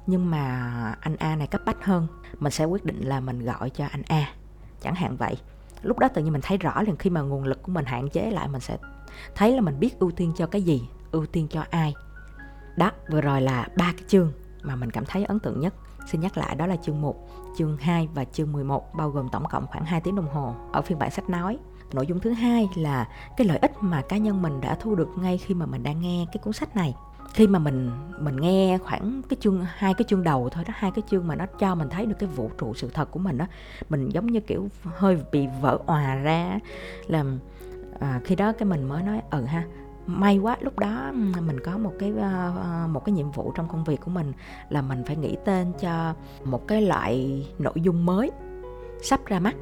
Nhưng 0.08 0.32
mà 0.32 0.96
anh 1.02 1.16
A 1.16 1.36
này 1.36 1.48
cấp 1.48 1.62
bách 1.66 1.86
hơn, 1.86 2.08
mình 2.40 2.52
sẽ 2.52 2.66
quyết 2.66 2.86
định 2.86 3.02
là 3.02 3.20
mình 3.20 3.46
gọi 3.46 3.70
cho 3.70 3.86
anh 3.92 4.02
A. 4.08 4.30
Chẳng 4.82 4.96
hạn 4.96 5.18
vậy. 5.18 5.38
Lúc 5.82 6.00
đó 6.00 6.08
tự 6.08 6.24
nhiên 6.24 6.34
mình 6.34 6.42
thấy 6.42 6.58
rõ 6.58 6.82
liền, 6.82 6.98
khi 6.98 7.10
mà 7.10 7.22
nguồn 7.22 7.44
lực 7.44 7.64
của 7.64 7.72
mình 7.72 7.86
hạn 7.86 8.10
chế 8.10 8.32
lại, 8.32 8.48
mình 8.48 8.62
sẽ 8.62 8.78
thấy 9.36 9.52
là 9.52 9.62
mình 9.62 9.80
biết 9.80 10.00
ưu 10.00 10.12
tiên 10.12 10.34
cho 10.38 10.48
cái 10.48 10.62
gì, 10.62 10.88
ưu 11.12 11.26
tiên 11.26 11.48
cho 11.48 11.64
ai. 11.70 11.94
Đó, 12.78 12.92
vừa 13.12 13.22
rồi 13.22 13.42
là 13.42 13.68
ba 13.78 13.94
cái 13.98 14.06
chương 14.08 14.32
mà 14.62 14.76
mình 14.76 14.92
cảm 14.92 15.06
thấy 15.06 15.26
ấn 15.26 15.40
tượng 15.40 15.60
nhất. 15.60 15.74
Xin 16.06 16.22
nhắc 16.22 16.38
lại 16.38 16.56
đó 16.56 16.66
là 16.66 16.76
chương 16.76 17.02
1, 17.02 17.16
chương 17.58 17.78
2 17.78 18.10
và 18.14 18.26
chương 18.26 18.52
11 18.52 18.96
bao 18.96 19.10
gồm 19.10 19.30
tổng 19.30 19.46
cộng 19.52 19.68
khoảng 19.68 19.86
2 19.86 20.02
tiếng 20.02 20.16
đồng 20.16 20.28
hồ 20.28 20.56
ở 20.74 20.82
phiên 20.82 21.00
bản 21.00 21.12
sách 21.12 21.30
nói. 21.30 21.58
Nội 21.94 22.08
dung 22.08 22.20
thứ 22.20 22.30
hai 22.30 22.70
là 22.76 23.08
cái 23.38 23.48
lợi 23.48 23.58
ích 23.58 23.72
mà 23.82 24.02
cá 24.02 24.18
nhân 24.18 24.42
mình 24.42 24.62
đã 24.62 24.76
thu 24.76 24.96
được 24.96 25.10
ngay 25.18 25.38
khi 25.38 25.54
mà 25.54 25.66
mình 25.66 25.84
đang 25.84 26.02
nghe 26.02 26.26
cái 26.32 26.38
cuốn 26.44 26.54
sách 26.54 26.76
này 26.76 26.96
khi 27.34 27.48
mà 27.48 27.60
mình 27.60 27.92
mình 28.20 28.36
nghe 28.36 28.78
khoảng 28.78 29.22
cái 29.30 29.38
chương 29.40 29.66
hai 29.76 29.94
cái 29.94 30.06
chương 30.08 30.24
đầu 30.24 30.50
thôi 30.50 30.64
đó 30.68 30.74
hai 30.78 30.92
cái 30.92 31.04
chương 31.10 31.28
mà 31.28 31.36
nó 31.36 31.46
cho 31.60 31.76
mình 31.76 31.90
thấy 31.90 32.06
được 32.06 32.16
cái 32.20 32.30
vũ 32.30 32.52
trụ 32.58 32.74
sự 32.74 32.90
thật 32.94 33.12
của 33.12 33.20
mình 33.20 33.38
đó 33.38 33.46
mình 33.90 34.10
giống 34.10 34.28
như 34.28 34.40
kiểu 34.40 34.68
hơi 34.84 35.18
bị 35.32 35.48
vỡ 35.62 35.80
òa 35.86 36.16
ra 36.16 36.60
là 37.08 37.24
à, 38.00 38.22
khi 38.24 38.36
đó 38.36 38.52
cái 38.52 38.66
mình 38.66 38.84
mới 38.84 39.04
nói 39.04 39.22
ừ 39.32 39.46
ha 39.46 39.64
may 40.08 40.38
quá, 40.38 40.58
lúc 40.62 40.80
đó 40.80 41.12
mình 41.48 41.60
có 41.60 41.78
một 41.78 41.94
cái 42.00 42.14
ờ, 42.18 42.54
ờ, 42.58 42.88
một 42.88 43.06
cái 43.06 43.14
nhiệm 43.14 43.32
vụ 43.32 43.52
trong 43.56 43.68
công 43.68 43.84
việc 43.84 44.02
của 44.02 44.12
mình 44.12 44.34
là 44.70 44.82
mình 44.82 45.04
phải 45.06 45.16
nghĩ 45.16 45.38
tên 45.46 45.72
cho 45.82 46.14
một 46.44 46.68
cái 46.68 46.82
loại 46.82 47.46
nội 47.60 47.74
dung 47.76 48.06
mới 48.06 48.32
sắp 49.02 49.26
ra 49.26 49.40
mắt 49.40 49.56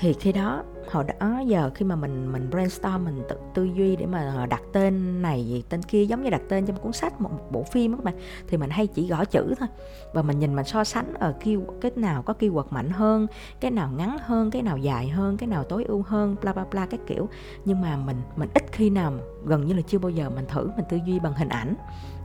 thì 0.00 0.12
khi 0.12 0.32
đó 0.32 0.62
hồi 0.90 1.04
đó 1.20 1.40
giờ 1.46 1.70
khi 1.74 1.84
mà 1.84 1.96
mình 1.96 2.32
mình 2.32 2.50
brainstorm 2.50 3.04
mình 3.04 3.22
tự 3.28 3.36
tư 3.54 3.64
duy 3.64 3.96
để 3.96 4.06
mà 4.06 4.46
đặt 4.50 4.62
tên 4.72 5.22
này 5.22 5.64
tên 5.68 5.82
kia 5.82 6.04
giống 6.04 6.22
như 6.22 6.30
đặt 6.30 6.42
tên 6.48 6.66
cho 6.66 6.72
một 6.72 6.78
cuốn 6.82 6.92
sách 6.92 7.20
một, 7.20 7.32
một 7.32 7.48
bộ 7.50 7.62
phim 7.62 7.96
các 7.96 8.04
bạn 8.04 8.14
thì 8.48 8.56
mình 8.56 8.70
hay 8.70 8.86
chỉ 8.86 9.08
gõ 9.08 9.24
chữ 9.24 9.54
thôi. 9.58 9.68
Và 10.12 10.22
mình 10.22 10.38
nhìn 10.38 10.56
mình 10.56 10.64
so 10.64 10.84
sánh 10.84 11.14
ờ, 11.14 11.26
ở 11.26 11.34
kêu 11.44 11.62
cái 11.80 11.90
nào 11.96 12.22
có 12.22 12.34
keyword 12.38 12.64
mạnh 12.70 12.90
hơn 12.90 13.26
cái 13.60 13.70
nào 13.70 13.90
ngắn 13.96 14.18
hơn 14.20 14.50
cái 14.50 14.62
nào 14.62 14.78
dài 14.78 15.08
hơn 15.08 15.36
cái 15.36 15.46
nào 15.46 15.64
tối 15.64 15.84
ưu 15.84 16.02
hơn 16.02 16.36
bla 16.42 16.52
bla 16.52 16.64
bla 16.70 16.86
các 16.86 17.00
kiểu. 17.06 17.28
Nhưng 17.64 17.80
mà 17.80 17.96
mình 17.96 18.16
mình 18.36 18.48
ít 18.54 18.64
khi 18.72 18.90
nào 18.90 19.12
gần 19.44 19.66
như 19.66 19.74
là 19.74 19.82
chưa 19.86 19.98
bao 19.98 20.10
giờ 20.10 20.30
mình 20.30 20.44
thử 20.48 20.70
mình 20.76 20.84
tư 20.88 20.98
duy 21.06 21.18
bằng 21.18 21.32
hình 21.32 21.48
ảnh. 21.48 21.74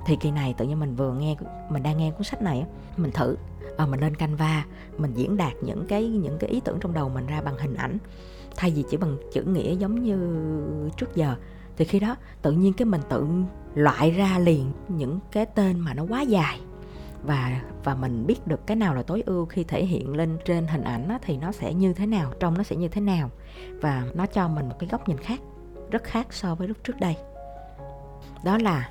Thì 0.05 0.15
kỳ 0.15 0.31
này 0.31 0.55
tự 0.57 0.65
nhiên 0.65 0.79
mình 0.79 0.95
vừa 0.95 1.13
nghe 1.13 1.35
mình 1.69 1.83
đang 1.83 1.97
nghe 1.97 2.11
cuốn 2.11 2.23
sách 2.23 2.41
này 2.41 2.65
mình 2.97 3.11
thử 3.11 3.35
à, 3.77 3.85
mình 3.85 3.99
lên 3.99 4.15
canva 4.15 4.65
mình 4.97 5.13
diễn 5.13 5.37
đạt 5.37 5.53
những 5.61 5.85
cái 5.87 6.07
những 6.07 6.37
cái 6.39 6.49
ý 6.49 6.59
tưởng 6.59 6.77
trong 6.79 6.93
đầu 6.93 7.09
mình 7.09 7.27
ra 7.27 7.41
bằng 7.41 7.57
hình 7.57 7.73
ảnh. 7.73 7.97
Thay 8.57 8.71
vì 8.71 8.83
chỉ 8.89 8.97
bằng 8.97 9.17
chữ 9.33 9.43
nghĩa 9.43 9.75
giống 9.75 10.03
như 10.03 10.17
trước 10.97 11.15
giờ. 11.15 11.35
Thì 11.77 11.85
khi 11.85 11.99
đó 11.99 12.15
tự 12.41 12.51
nhiên 12.51 12.73
cái 12.73 12.85
mình 12.85 13.01
tự 13.09 13.27
loại 13.75 14.11
ra 14.11 14.39
liền 14.39 14.71
những 14.87 15.19
cái 15.31 15.45
tên 15.45 15.79
mà 15.79 15.93
nó 15.93 16.03
quá 16.09 16.21
dài. 16.21 16.59
Và 17.23 17.61
và 17.83 17.95
mình 17.95 18.27
biết 18.27 18.47
được 18.47 18.67
cái 18.67 18.77
nào 18.77 18.95
là 18.95 19.03
tối 19.03 19.23
ưu 19.25 19.45
khi 19.45 19.63
thể 19.63 19.85
hiện 19.85 20.15
lên 20.15 20.37
trên 20.45 20.67
hình 20.67 20.83
ảnh 20.83 21.07
á, 21.07 21.19
thì 21.21 21.37
nó 21.37 21.51
sẽ 21.51 21.73
như 21.73 21.93
thế 21.93 22.05
nào 22.05 22.33
trong 22.39 22.57
nó 22.57 22.63
sẽ 22.63 22.75
như 22.75 22.87
thế 22.87 23.01
nào. 23.01 23.29
Và 23.81 24.05
nó 24.13 24.25
cho 24.25 24.47
mình 24.47 24.69
một 24.69 24.75
cái 24.79 24.89
góc 24.91 25.09
nhìn 25.09 25.17
khác 25.17 25.39
rất 25.91 26.03
khác 26.03 26.33
so 26.33 26.55
với 26.55 26.67
lúc 26.67 26.77
trước 26.83 26.99
đây. 26.99 27.15
Đó 28.43 28.57
là 28.57 28.89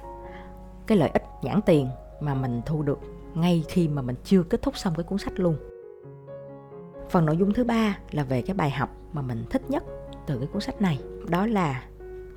cái 0.87 0.99
lợi 0.99 1.11
ích 1.13 1.23
nhãn 1.43 1.61
tiền 1.67 1.89
mà 2.21 2.35
mình 2.35 2.61
thu 2.67 2.83
được 2.83 2.99
ngay 3.35 3.65
khi 3.69 3.89
mà 3.89 4.03
mình 4.03 4.17
chưa 4.25 4.43
kết 4.43 4.63
thúc 4.63 4.77
xong 4.77 4.95
cái 4.95 5.05
cuốn 5.05 5.19
sách 5.19 5.41
luôn. 5.41 5.57
Phần 7.11 7.27
nội 7.27 7.37
dung 7.37 7.53
thứ 7.53 7.65
ba 7.65 7.99
là 8.11 8.25
về 8.25 8.43
cái 8.43 8.55
bài 8.55 8.71
học 8.71 8.91
mà 9.13 9.23
mình 9.23 9.45
thích 9.51 9.63
nhất 9.71 9.85
từ 10.27 10.39
cái 10.39 10.47
cuốn 10.47 10.61
sách 10.61 10.83
này. 10.83 11.01
Đó 11.29 11.47
là 11.47 11.85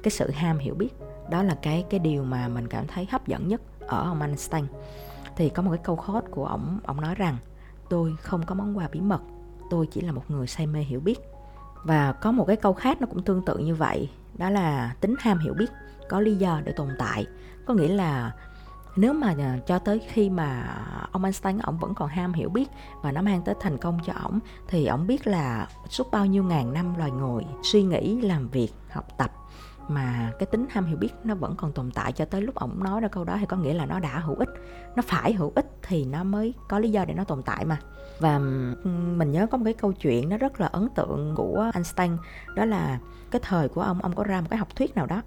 cái 0.03 0.11
sự 0.11 0.31
ham 0.31 0.57
hiểu 0.57 0.75
biết. 0.75 0.89
Đó 1.29 1.43
là 1.43 1.55
cái 1.61 1.85
cái 1.89 1.99
điều 1.99 2.23
mà 2.23 2.47
mình 2.47 2.67
cảm 2.67 2.87
thấy 2.87 3.07
hấp 3.11 3.27
dẫn 3.27 3.47
nhất 3.47 3.61
ở 3.79 4.03
ông 4.03 4.21
Einstein. 4.21 4.65
Thì 5.35 5.49
có 5.49 5.61
một 5.61 5.71
cái 5.71 5.81
câu 5.83 5.95
quote 5.95 6.27
của 6.31 6.45
ông 6.45 6.79
ông 6.83 7.01
nói 7.01 7.15
rằng, 7.15 7.37
tôi 7.89 8.15
không 8.21 8.43
có 8.45 8.55
món 8.55 8.77
quà 8.77 8.87
bí 8.91 9.01
mật, 9.01 9.21
tôi 9.69 9.87
chỉ 9.87 10.01
là 10.01 10.11
một 10.11 10.23
người 10.27 10.47
say 10.47 10.67
mê 10.67 10.79
hiểu 10.79 10.99
biết. 10.99 11.19
Và 11.83 12.11
có 12.11 12.31
một 12.31 12.45
cái 12.45 12.55
câu 12.55 12.73
khác 12.73 13.01
nó 13.01 13.07
cũng 13.07 13.23
tương 13.23 13.45
tự 13.45 13.57
như 13.57 13.75
vậy, 13.75 14.09
đó 14.37 14.49
là 14.49 14.95
tính 15.01 15.15
ham 15.19 15.39
hiểu 15.39 15.53
biết, 15.53 15.69
có 16.09 16.19
lý 16.19 16.35
do 16.35 16.61
để 16.63 16.71
tồn 16.71 16.89
tại. 16.99 17.25
Có 17.65 17.73
nghĩa 17.73 17.87
là 17.87 18.35
nếu 18.95 19.13
mà 19.13 19.35
à, 19.39 19.57
cho 19.67 19.79
tới 19.79 20.01
khi 20.07 20.29
mà 20.29 20.77
ông 21.11 21.23
Einstein 21.23 21.57
ông 21.57 21.77
vẫn 21.77 21.93
còn 21.95 22.09
ham 22.09 22.33
hiểu 22.33 22.49
biết 22.49 22.69
và 23.01 23.11
nó 23.11 23.21
mang 23.21 23.41
tới 23.41 23.55
thành 23.59 23.77
công 23.77 23.99
cho 24.05 24.13
ổng, 24.23 24.39
thì 24.67 24.85
ổng 24.85 25.07
biết 25.07 25.27
là 25.27 25.67
suốt 25.89 26.11
bao 26.11 26.25
nhiêu 26.25 26.43
ngàn 26.43 26.73
năm 26.73 26.97
loài 26.97 27.11
người 27.11 27.43
suy 27.63 27.83
nghĩ, 27.83 28.21
làm 28.21 28.49
việc, 28.49 28.73
học 28.89 29.17
tập 29.17 29.31
mà 29.87 30.31
cái 30.39 30.45
tính 30.45 30.65
ham 30.69 30.85
hiểu 30.85 30.97
biết 30.97 31.09
nó 31.23 31.35
vẫn 31.35 31.55
còn 31.57 31.71
tồn 31.71 31.91
tại 31.91 32.11
cho 32.11 32.25
tới 32.25 32.41
lúc 32.41 32.55
ổng 32.55 32.83
nói 32.83 33.01
ra 33.01 33.07
câu 33.07 33.23
đó 33.23 33.37
thì 33.39 33.45
có 33.45 33.57
nghĩa 33.57 33.73
là 33.73 33.85
nó 33.85 33.99
đã 33.99 34.19
hữu 34.19 34.35
ích. 34.35 34.49
Nó 34.95 35.01
phải 35.05 35.33
hữu 35.33 35.51
ích 35.55 35.65
thì 35.81 36.05
nó 36.05 36.23
mới 36.23 36.53
có 36.69 36.79
lý 36.79 36.91
do 36.91 37.05
để 37.05 37.13
nó 37.13 37.23
tồn 37.23 37.43
tại 37.43 37.65
mà. 37.65 37.77
Và 38.19 38.39
mình 39.17 39.31
nhớ 39.31 39.47
có 39.47 39.57
một 39.57 39.63
cái 39.65 39.73
câu 39.73 39.93
chuyện 39.93 40.29
nó 40.29 40.37
rất 40.37 40.59
là 40.59 40.67
ấn 40.67 40.89
tượng 40.95 41.33
của 41.35 41.71
Einstein, 41.73 42.17
đó 42.55 42.65
là 42.65 42.99
cái 43.31 43.41
thời 43.43 43.69
của 43.69 43.81
ông 43.81 44.01
ông 44.01 44.15
có 44.15 44.23
ra 44.23 44.41
một 44.41 44.47
cái 44.49 44.59
học 44.59 44.75
thuyết 44.75 44.95
nào 44.95 45.05
đó 45.05 45.21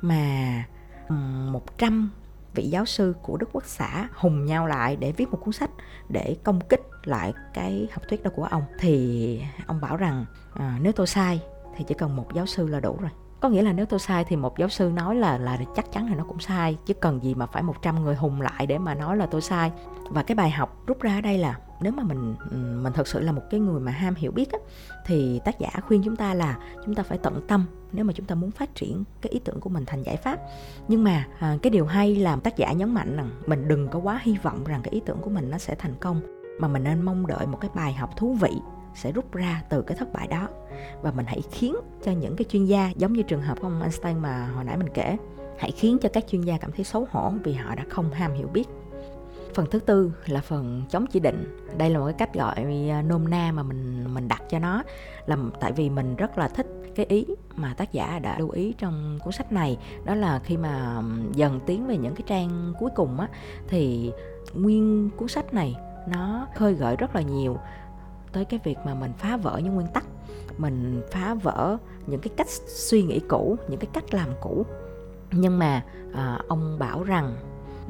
mà 0.00 0.64
100 1.08 2.10
vị 2.58 2.68
giáo 2.68 2.84
sư 2.84 3.14
của 3.22 3.36
Đức 3.36 3.48
Quốc 3.52 3.64
xã 3.66 4.08
hùng 4.14 4.44
nhau 4.44 4.66
lại 4.66 4.96
để 4.96 5.12
viết 5.12 5.28
một 5.30 5.38
cuốn 5.44 5.52
sách 5.52 5.70
để 6.08 6.36
công 6.44 6.60
kích 6.68 6.80
lại 7.04 7.32
cái 7.54 7.88
học 7.92 8.02
thuyết 8.08 8.22
đó 8.22 8.30
của 8.34 8.44
ông. 8.44 8.62
Thì 8.78 9.42
ông 9.66 9.80
bảo 9.80 9.96
rằng 9.96 10.24
à, 10.54 10.78
nếu 10.82 10.92
tôi 10.92 11.06
sai 11.06 11.40
thì 11.76 11.84
chỉ 11.88 11.94
cần 11.94 12.16
một 12.16 12.34
giáo 12.34 12.46
sư 12.46 12.66
là 12.68 12.80
đủ 12.80 12.96
rồi. 13.00 13.10
Có 13.40 13.48
nghĩa 13.48 13.62
là 13.62 13.72
nếu 13.72 13.86
tôi 13.86 14.00
sai 14.00 14.24
thì 14.24 14.36
một 14.36 14.58
giáo 14.58 14.68
sư 14.68 14.90
nói 14.94 15.16
là 15.16 15.38
là 15.38 15.58
chắc 15.76 15.92
chắn 15.92 16.08
là 16.08 16.14
nó 16.14 16.24
cũng 16.24 16.40
sai 16.40 16.78
chứ 16.86 16.94
cần 16.94 17.22
gì 17.22 17.34
mà 17.34 17.46
phải 17.46 17.62
100 17.62 18.04
người 18.04 18.14
hùng 18.14 18.40
lại 18.40 18.66
để 18.66 18.78
mà 18.78 18.94
nói 18.94 19.16
là 19.16 19.26
tôi 19.26 19.40
sai. 19.40 19.72
Và 20.10 20.22
cái 20.22 20.34
bài 20.34 20.50
học 20.50 20.86
rút 20.86 21.00
ra 21.00 21.14
ở 21.14 21.20
đây 21.20 21.38
là 21.38 21.58
nếu 21.80 21.92
mà 21.92 22.02
mình 22.02 22.34
mình 22.82 22.92
thật 22.92 23.08
sự 23.08 23.20
là 23.20 23.32
một 23.32 23.42
cái 23.50 23.60
người 23.60 23.80
mà 23.80 23.92
ham 23.92 24.14
hiểu 24.14 24.32
biết 24.32 24.52
á, 24.52 24.58
thì 25.06 25.40
tác 25.44 25.58
giả 25.58 25.68
khuyên 25.86 26.02
chúng 26.04 26.16
ta 26.16 26.34
là 26.34 26.58
chúng 26.84 26.94
ta 26.94 27.02
phải 27.02 27.18
tận 27.18 27.40
tâm 27.48 27.66
nếu 27.92 28.04
mà 28.04 28.12
chúng 28.12 28.26
ta 28.26 28.34
muốn 28.34 28.50
phát 28.50 28.74
triển 28.74 29.04
cái 29.20 29.32
ý 29.32 29.38
tưởng 29.38 29.60
của 29.60 29.70
mình 29.70 29.84
thành 29.86 30.02
giải 30.02 30.16
pháp. 30.16 30.38
Nhưng 30.88 31.04
mà 31.04 31.26
à, 31.38 31.58
cái 31.62 31.70
điều 31.70 31.86
hay 31.86 32.16
là 32.16 32.36
tác 32.36 32.56
giả 32.56 32.72
nhấn 32.72 32.94
mạnh 32.94 33.16
rằng 33.16 33.30
mình 33.46 33.68
đừng 33.68 33.88
có 33.88 33.98
quá 33.98 34.20
hy 34.22 34.36
vọng 34.42 34.64
rằng 34.64 34.80
cái 34.82 34.92
ý 34.92 35.00
tưởng 35.06 35.20
của 35.20 35.30
mình 35.30 35.50
nó 35.50 35.58
sẽ 35.58 35.74
thành 35.74 35.94
công 36.00 36.20
mà 36.60 36.68
mình 36.68 36.84
nên 36.84 37.02
mong 37.02 37.26
đợi 37.26 37.46
một 37.46 37.58
cái 37.60 37.70
bài 37.74 37.92
học 37.92 38.16
thú 38.16 38.32
vị 38.32 38.52
sẽ 38.94 39.12
rút 39.12 39.32
ra 39.32 39.62
từ 39.70 39.82
cái 39.82 39.96
thất 39.96 40.12
bại 40.12 40.26
đó. 40.26 40.48
Và 41.02 41.10
mình 41.10 41.26
hãy 41.26 41.42
khiến 41.50 41.76
cho 42.04 42.12
những 42.12 42.36
cái 42.36 42.44
chuyên 42.44 42.64
gia 42.64 42.90
giống 42.96 43.12
như 43.12 43.22
trường 43.22 43.42
hợp 43.42 43.60
của 43.60 43.66
ông 43.66 43.82
Einstein 43.82 44.18
mà 44.18 44.50
hồi 44.54 44.64
nãy 44.64 44.76
mình 44.76 44.88
kể 44.94 45.16
hãy 45.58 45.70
khiến 45.70 45.98
cho 45.98 46.08
các 46.12 46.24
chuyên 46.28 46.42
gia 46.42 46.58
cảm 46.58 46.72
thấy 46.72 46.84
xấu 46.84 47.06
hổ 47.10 47.32
vì 47.44 47.52
họ 47.52 47.74
đã 47.74 47.84
không 47.88 48.12
ham 48.12 48.32
hiểu 48.32 48.48
biết 48.48 48.68
phần 49.54 49.66
thứ 49.70 49.78
tư 49.78 50.12
là 50.26 50.40
phần 50.40 50.82
chống 50.90 51.06
chỉ 51.06 51.20
định. 51.20 51.58
Đây 51.78 51.90
là 51.90 51.98
một 51.98 52.04
cái 52.04 52.14
cách 52.18 52.34
gọi 52.34 52.88
à, 52.90 53.02
nôm 53.02 53.30
na 53.30 53.52
mà 53.52 53.62
mình 53.62 54.14
mình 54.14 54.28
đặt 54.28 54.42
cho 54.50 54.58
nó. 54.58 54.82
Là 55.26 55.36
tại 55.60 55.72
vì 55.72 55.90
mình 55.90 56.16
rất 56.16 56.38
là 56.38 56.48
thích 56.48 56.66
cái 56.94 57.06
ý 57.06 57.26
mà 57.56 57.74
tác 57.74 57.92
giả 57.92 58.18
đã 58.18 58.38
lưu 58.38 58.50
ý 58.50 58.74
trong 58.78 59.18
cuốn 59.24 59.32
sách 59.32 59.52
này. 59.52 59.78
Đó 60.04 60.14
là 60.14 60.38
khi 60.38 60.56
mà 60.56 61.02
dần 61.32 61.60
tiến 61.66 61.86
về 61.86 61.96
những 61.96 62.14
cái 62.14 62.22
trang 62.26 62.72
cuối 62.78 62.90
cùng 62.96 63.20
á 63.20 63.28
thì 63.68 64.12
nguyên 64.54 65.10
cuốn 65.16 65.28
sách 65.28 65.54
này 65.54 65.76
nó 66.08 66.46
khơi 66.54 66.74
gợi 66.74 66.96
rất 66.96 67.14
là 67.14 67.22
nhiều 67.22 67.58
tới 68.32 68.44
cái 68.44 68.60
việc 68.64 68.78
mà 68.84 68.94
mình 68.94 69.12
phá 69.18 69.36
vỡ 69.36 69.60
những 69.64 69.74
nguyên 69.74 69.86
tắc. 69.86 70.04
Mình 70.58 71.02
phá 71.10 71.34
vỡ 71.34 71.76
những 72.06 72.20
cái 72.20 72.30
cách 72.36 72.48
suy 72.66 73.02
nghĩ 73.02 73.20
cũ 73.28 73.56
những 73.68 73.80
cái 73.80 73.90
cách 73.92 74.14
làm 74.14 74.28
cũ. 74.40 74.66
Nhưng 75.32 75.58
mà 75.58 75.84
à, 76.14 76.38
ông 76.48 76.78
bảo 76.78 77.02
rằng 77.02 77.36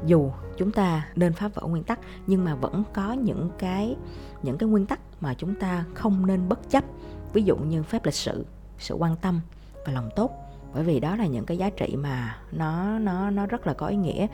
dù 0.07 0.31
chúng 0.57 0.73
ta 0.73 1.09
nên 1.17 1.33
phá 1.33 1.49
vỡ 1.49 1.62
nguyên 1.62 1.85
tắc, 1.85 1.99
nhưng 2.26 2.45
mà 2.45 2.55
vẫn 2.55 2.83
có 2.95 3.12
những 3.12 3.50
cái 3.59 3.97
những 4.43 4.59
cái 4.59 4.69
nguyên 4.69 4.87
tắc 4.87 5.00
mà 5.21 5.35
chúng 5.35 5.55
ta 5.55 5.85
không 5.95 6.26
nên 6.26 6.49
bất 6.49 6.71
chấp. 6.71 6.85
Ví 7.33 7.43
dụ 7.43 7.57
như 7.57 7.83
phép 7.83 8.05
lịch 8.05 8.14
sự 8.14 8.47
sự 8.78 8.95
quan 8.95 9.17
tâm 9.17 9.40
và 9.87 9.93
lòng 9.93 10.09
tốt. 10.17 10.31
Bởi 10.75 10.85
vì 10.85 11.00
đó 11.00 11.17
là 11.17 11.26
những 11.26 11.45
cái 11.45 11.57
giá 11.57 11.71
trị 11.71 11.97
mà 11.97 12.38
nó 12.52 12.99
nó 12.99 13.31
nó 13.31 13.47
rất 13.47 13.67
là 13.67 13.75
có 13.75 13.87
ý 13.87 13.97
nghĩa. 13.97 14.26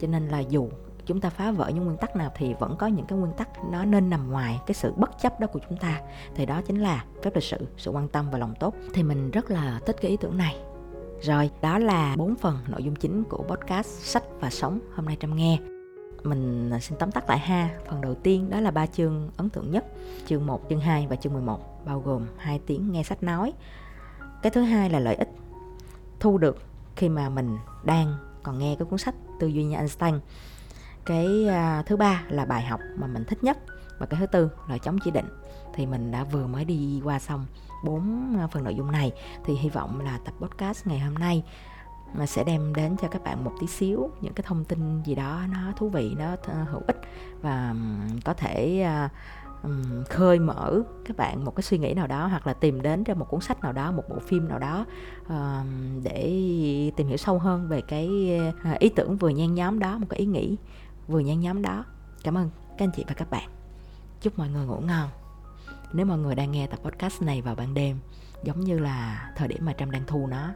Cho 0.00 0.08
nên 0.08 0.28
là 0.28 0.38
dù 0.38 0.68
chúng 1.06 1.20
ta 1.20 1.30
phá 1.30 1.50
vỡ 1.50 1.68
những 1.68 1.84
nguyên 1.84 1.96
tắc 1.96 2.16
nào 2.16 2.30
thì 2.36 2.54
vẫn 2.54 2.76
có 2.76 2.86
những 2.86 3.06
cái 3.06 3.18
nguyên 3.18 3.32
tắc 3.32 3.48
nó 3.70 3.84
nên 3.84 4.10
nằm 4.10 4.30
ngoài 4.30 4.60
cái 4.66 4.74
sự 4.74 4.92
bất 4.96 5.10
chấp 5.22 5.40
đó 5.40 5.46
của 5.46 5.60
chúng 5.68 5.78
ta. 5.78 6.00
Thì 6.34 6.46
đó 6.46 6.62
chính 6.66 6.80
là 6.80 7.04
phép 7.22 7.34
lịch 7.34 7.44
sự 7.44 7.66
sự 7.76 7.90
quan 7.90 8.08
tâm 8.08 8.30
và 8.30 8.38
lòng 8.38 8.54
tốt. 8.60 8.74
Thì 8.94 9.02
mình 9.02 9.30
rất 9.30 9.50
là 9.50 9.80
thích 9.86 9.96
cái 10.00 10.10
ý 10.10 10.16
tưởng 10.16 10.38
này 10.38 10.56
rồi 11.22 11.50
đó 11.62 11.78
là 11.78 12.16
bốn 12.16 12.36
phần 12.36 12.58
nội 12.68 12.82
dung 12.82 12.96
chính 12.96 13.24
của 13.24 13.44
podcast 13.48 13.86
sách 13.86 14.22
và 14.40 14.50
sống 14.50 14.80
hôm 14.94 15.06
nay 15.06 15.16
trâm 15.20 15.36
nghe. 15.36 15.58
Mình 16.22 16.70
à, 16.70 16.80
xin 16.80 16.98
tóm 16.98 17.10
tắt 17.10 17.28
lại 17.28 17.38
ha. 17.38 17.70
Phần 17.88 18.00
đầu 18.00 18.14
tiên 18.14 18.50
đó 18.50 18.60
là 18.60 18.70
ba 18.70 18.86
chương 18.86 19.30
ấn 19.36 19.50
tượng 19.50 19.70
nhất 19.70 19.84
chương 20.26 20.46
1, 20.46 20.66
chương 20.70 20.80
2 20.80 21.06
và 21.06 21.16
chương 21.16 21.32
11 21.32 21.86
bao 21.86 22.00
gồm 22.00 22.26
hai 22.36 22.60
tiếng 22.66 22.92
nghe 22.92 23.02
sách 23.02 23.22
nói. 23.22 23.52
Cái 24.42 24.50
thứ 24.50 24.62
hai 24.62 24.90
là 24.90 24.98
lợi 24.98 25.14
ích 25.14 25.28
thu 26.20 26.38
được 26.38 26.62
khi 26.96 27.08
mà 27.08 27.28
mình 27.28 27.58
đang 27.84 28.14
còn 28.42 28.58
nghe 28.58 28.76
cái 28.78 28.86
cuốn 28.90 28.98
sách 28.98 29.14
tư 29.40 29.46
duy 29.46 29.64
như 29.64 29.76
Einstein. 29.76 30.14
Cái 31.04 31.46
uh, 31.48 31.86
thứ 31.86 31.96
ba 31.96 32.22
là 32.28 32.44
bài 32.44 32.62
học 32.62 32.80
mà 32.96 33.06
mình 33.06 33.24
thích 33.24 33.44
nhất 33.44 33.58
và 33.98 34.06
cái 34.06 34.20
thứ 34.20 34.26
tư 34.26 34.50
là 34.68 34.78
chống 34.78 34.98
chỉ 35.04 35.10
định. 35.10 35.26
Thì 35.74 35.86
mình 35.86 36.10
đã 36.10 36.24
vừa 36.24 36.46
mới 36.46 36.64
đi 36.64 37.00
qua 37.04 37.18
xong 37.18 37.46
bốn 37.84 38.36
à, 38.38 38.46
phần 38.46 38.64
nội 38.64 38.74
dung 38.74 38.92
này. 38.92 39.12
Thì 39.44 39.54
hy 39.54 39.68
vọng 39.68 40.00
là 40.00 40.18
tập 40.24 40.34
podcast 40.40 40.86
ngày 40.86 40.98
hôm 40.98 41.14
nay 41.14 41.42
mà 42.14 42.26
sẽ 42.26 42.44
đem 42.44 42.74
đến 42.74 42.96
cho 43.02 43.08
các 43.08 43.24
bạn 43.24 43.44
một 43.44 43.52
tí 43.60 43.66
xíu 43.66 44.10
những 44.20 44.34
cái 44.34 44.44
thông 44.46 44.64
tin 44.64 45.02
gì 45.02 45.14
đó 45.14 45.40
nó 45.52 45.72
thú 45.76 45.88
vị, 45.88 46.14
nó 46.18 46.36
à, 46.46 46.66
hữu 46.70 46.82
ích 46.86 47.00
và 47.42 47.74
có 48.24 48.34
thể 48.34 48.80
à, 48.80 49.08
khơi 50.08 50.38
mở 50.38 50.82
các 51.04 51.16
bạn 51.16 51.44
một 51.44 51.56
cái 51.56 51.62
suy 51.62 51.78
nghĩ 51.78 51.94
nào 51.94 52.06
đó 52.06 52.26
hoặc 52.26 52.46
là 52.46 52.52
tìm 52.52 52.82
đến 52.82 53.04
cho 53.04 53.14
một 53.14 53.26
cuốn 53.28 53.40
sách 53.40 53.60
nào 53.60 53.72
đó, 53.72 53.92
một 53.92 54.02
bộ 54.08 54.18
phim 54.18 54.48
nào 54.48 54.58
đó 54.58 54.86
ờ, 55.28 55.62
để 56.02 56.92
tìm 56.96 57.06
hiểu 57.06 57.16
sâu 57.16 57.38
hơn 57.38 57.68
về 57.68 57.80
cái 57.80 58.38
ý 58.78 58.88
tưởng 58.88 59.16
vừa 59.16 59.28
nhen 59.28 59.54
nhóm 59.54 59.78
đó, 59.78 59.98
một 59.98 60.06
cái 60.10 60.20
ý 60.20 60.26
nghĩ 60.26 60.56
vừa 61.08 61.20
nhen 61.20 61.40
nhóm 61.40 61.62
đó. 61.62 61.84
Cảm 62.24 62.36
ơn 62.36 62.50
các 62.78 62.84
anh 62.84 62.90
chị 62.96 63.04
và 63.08 63.14
các 63.14 63.30
bạn. 63.30 63.50
Chúc 64.20 64.38
mọi 64.38 64.48
người 64.48 64.66
ngủ 64.66 64.80
ngon 64.80 65.08
nếu 65.92 66.06
mọi 66.06 66.18
người 66.18 66.34
đang 66.34 66.52
nghe 66.52 66.66
tập 66.66 66.80
podcast 66.84 67.22
này 67.22 67.42
vào 67.42 67.54
ban 67.54 67.74
đêm, 67.74 67.96
giống 68.44 68.60
như 68.60 68.78
là 68.78 69.30
thời 69.36 69.48
điểm 69.48 69.64
mà 69.64 69.72
trâm 69.72 69.90
đang 69.90 70.04
thu 70.06 70.26
nó 70.26 70.50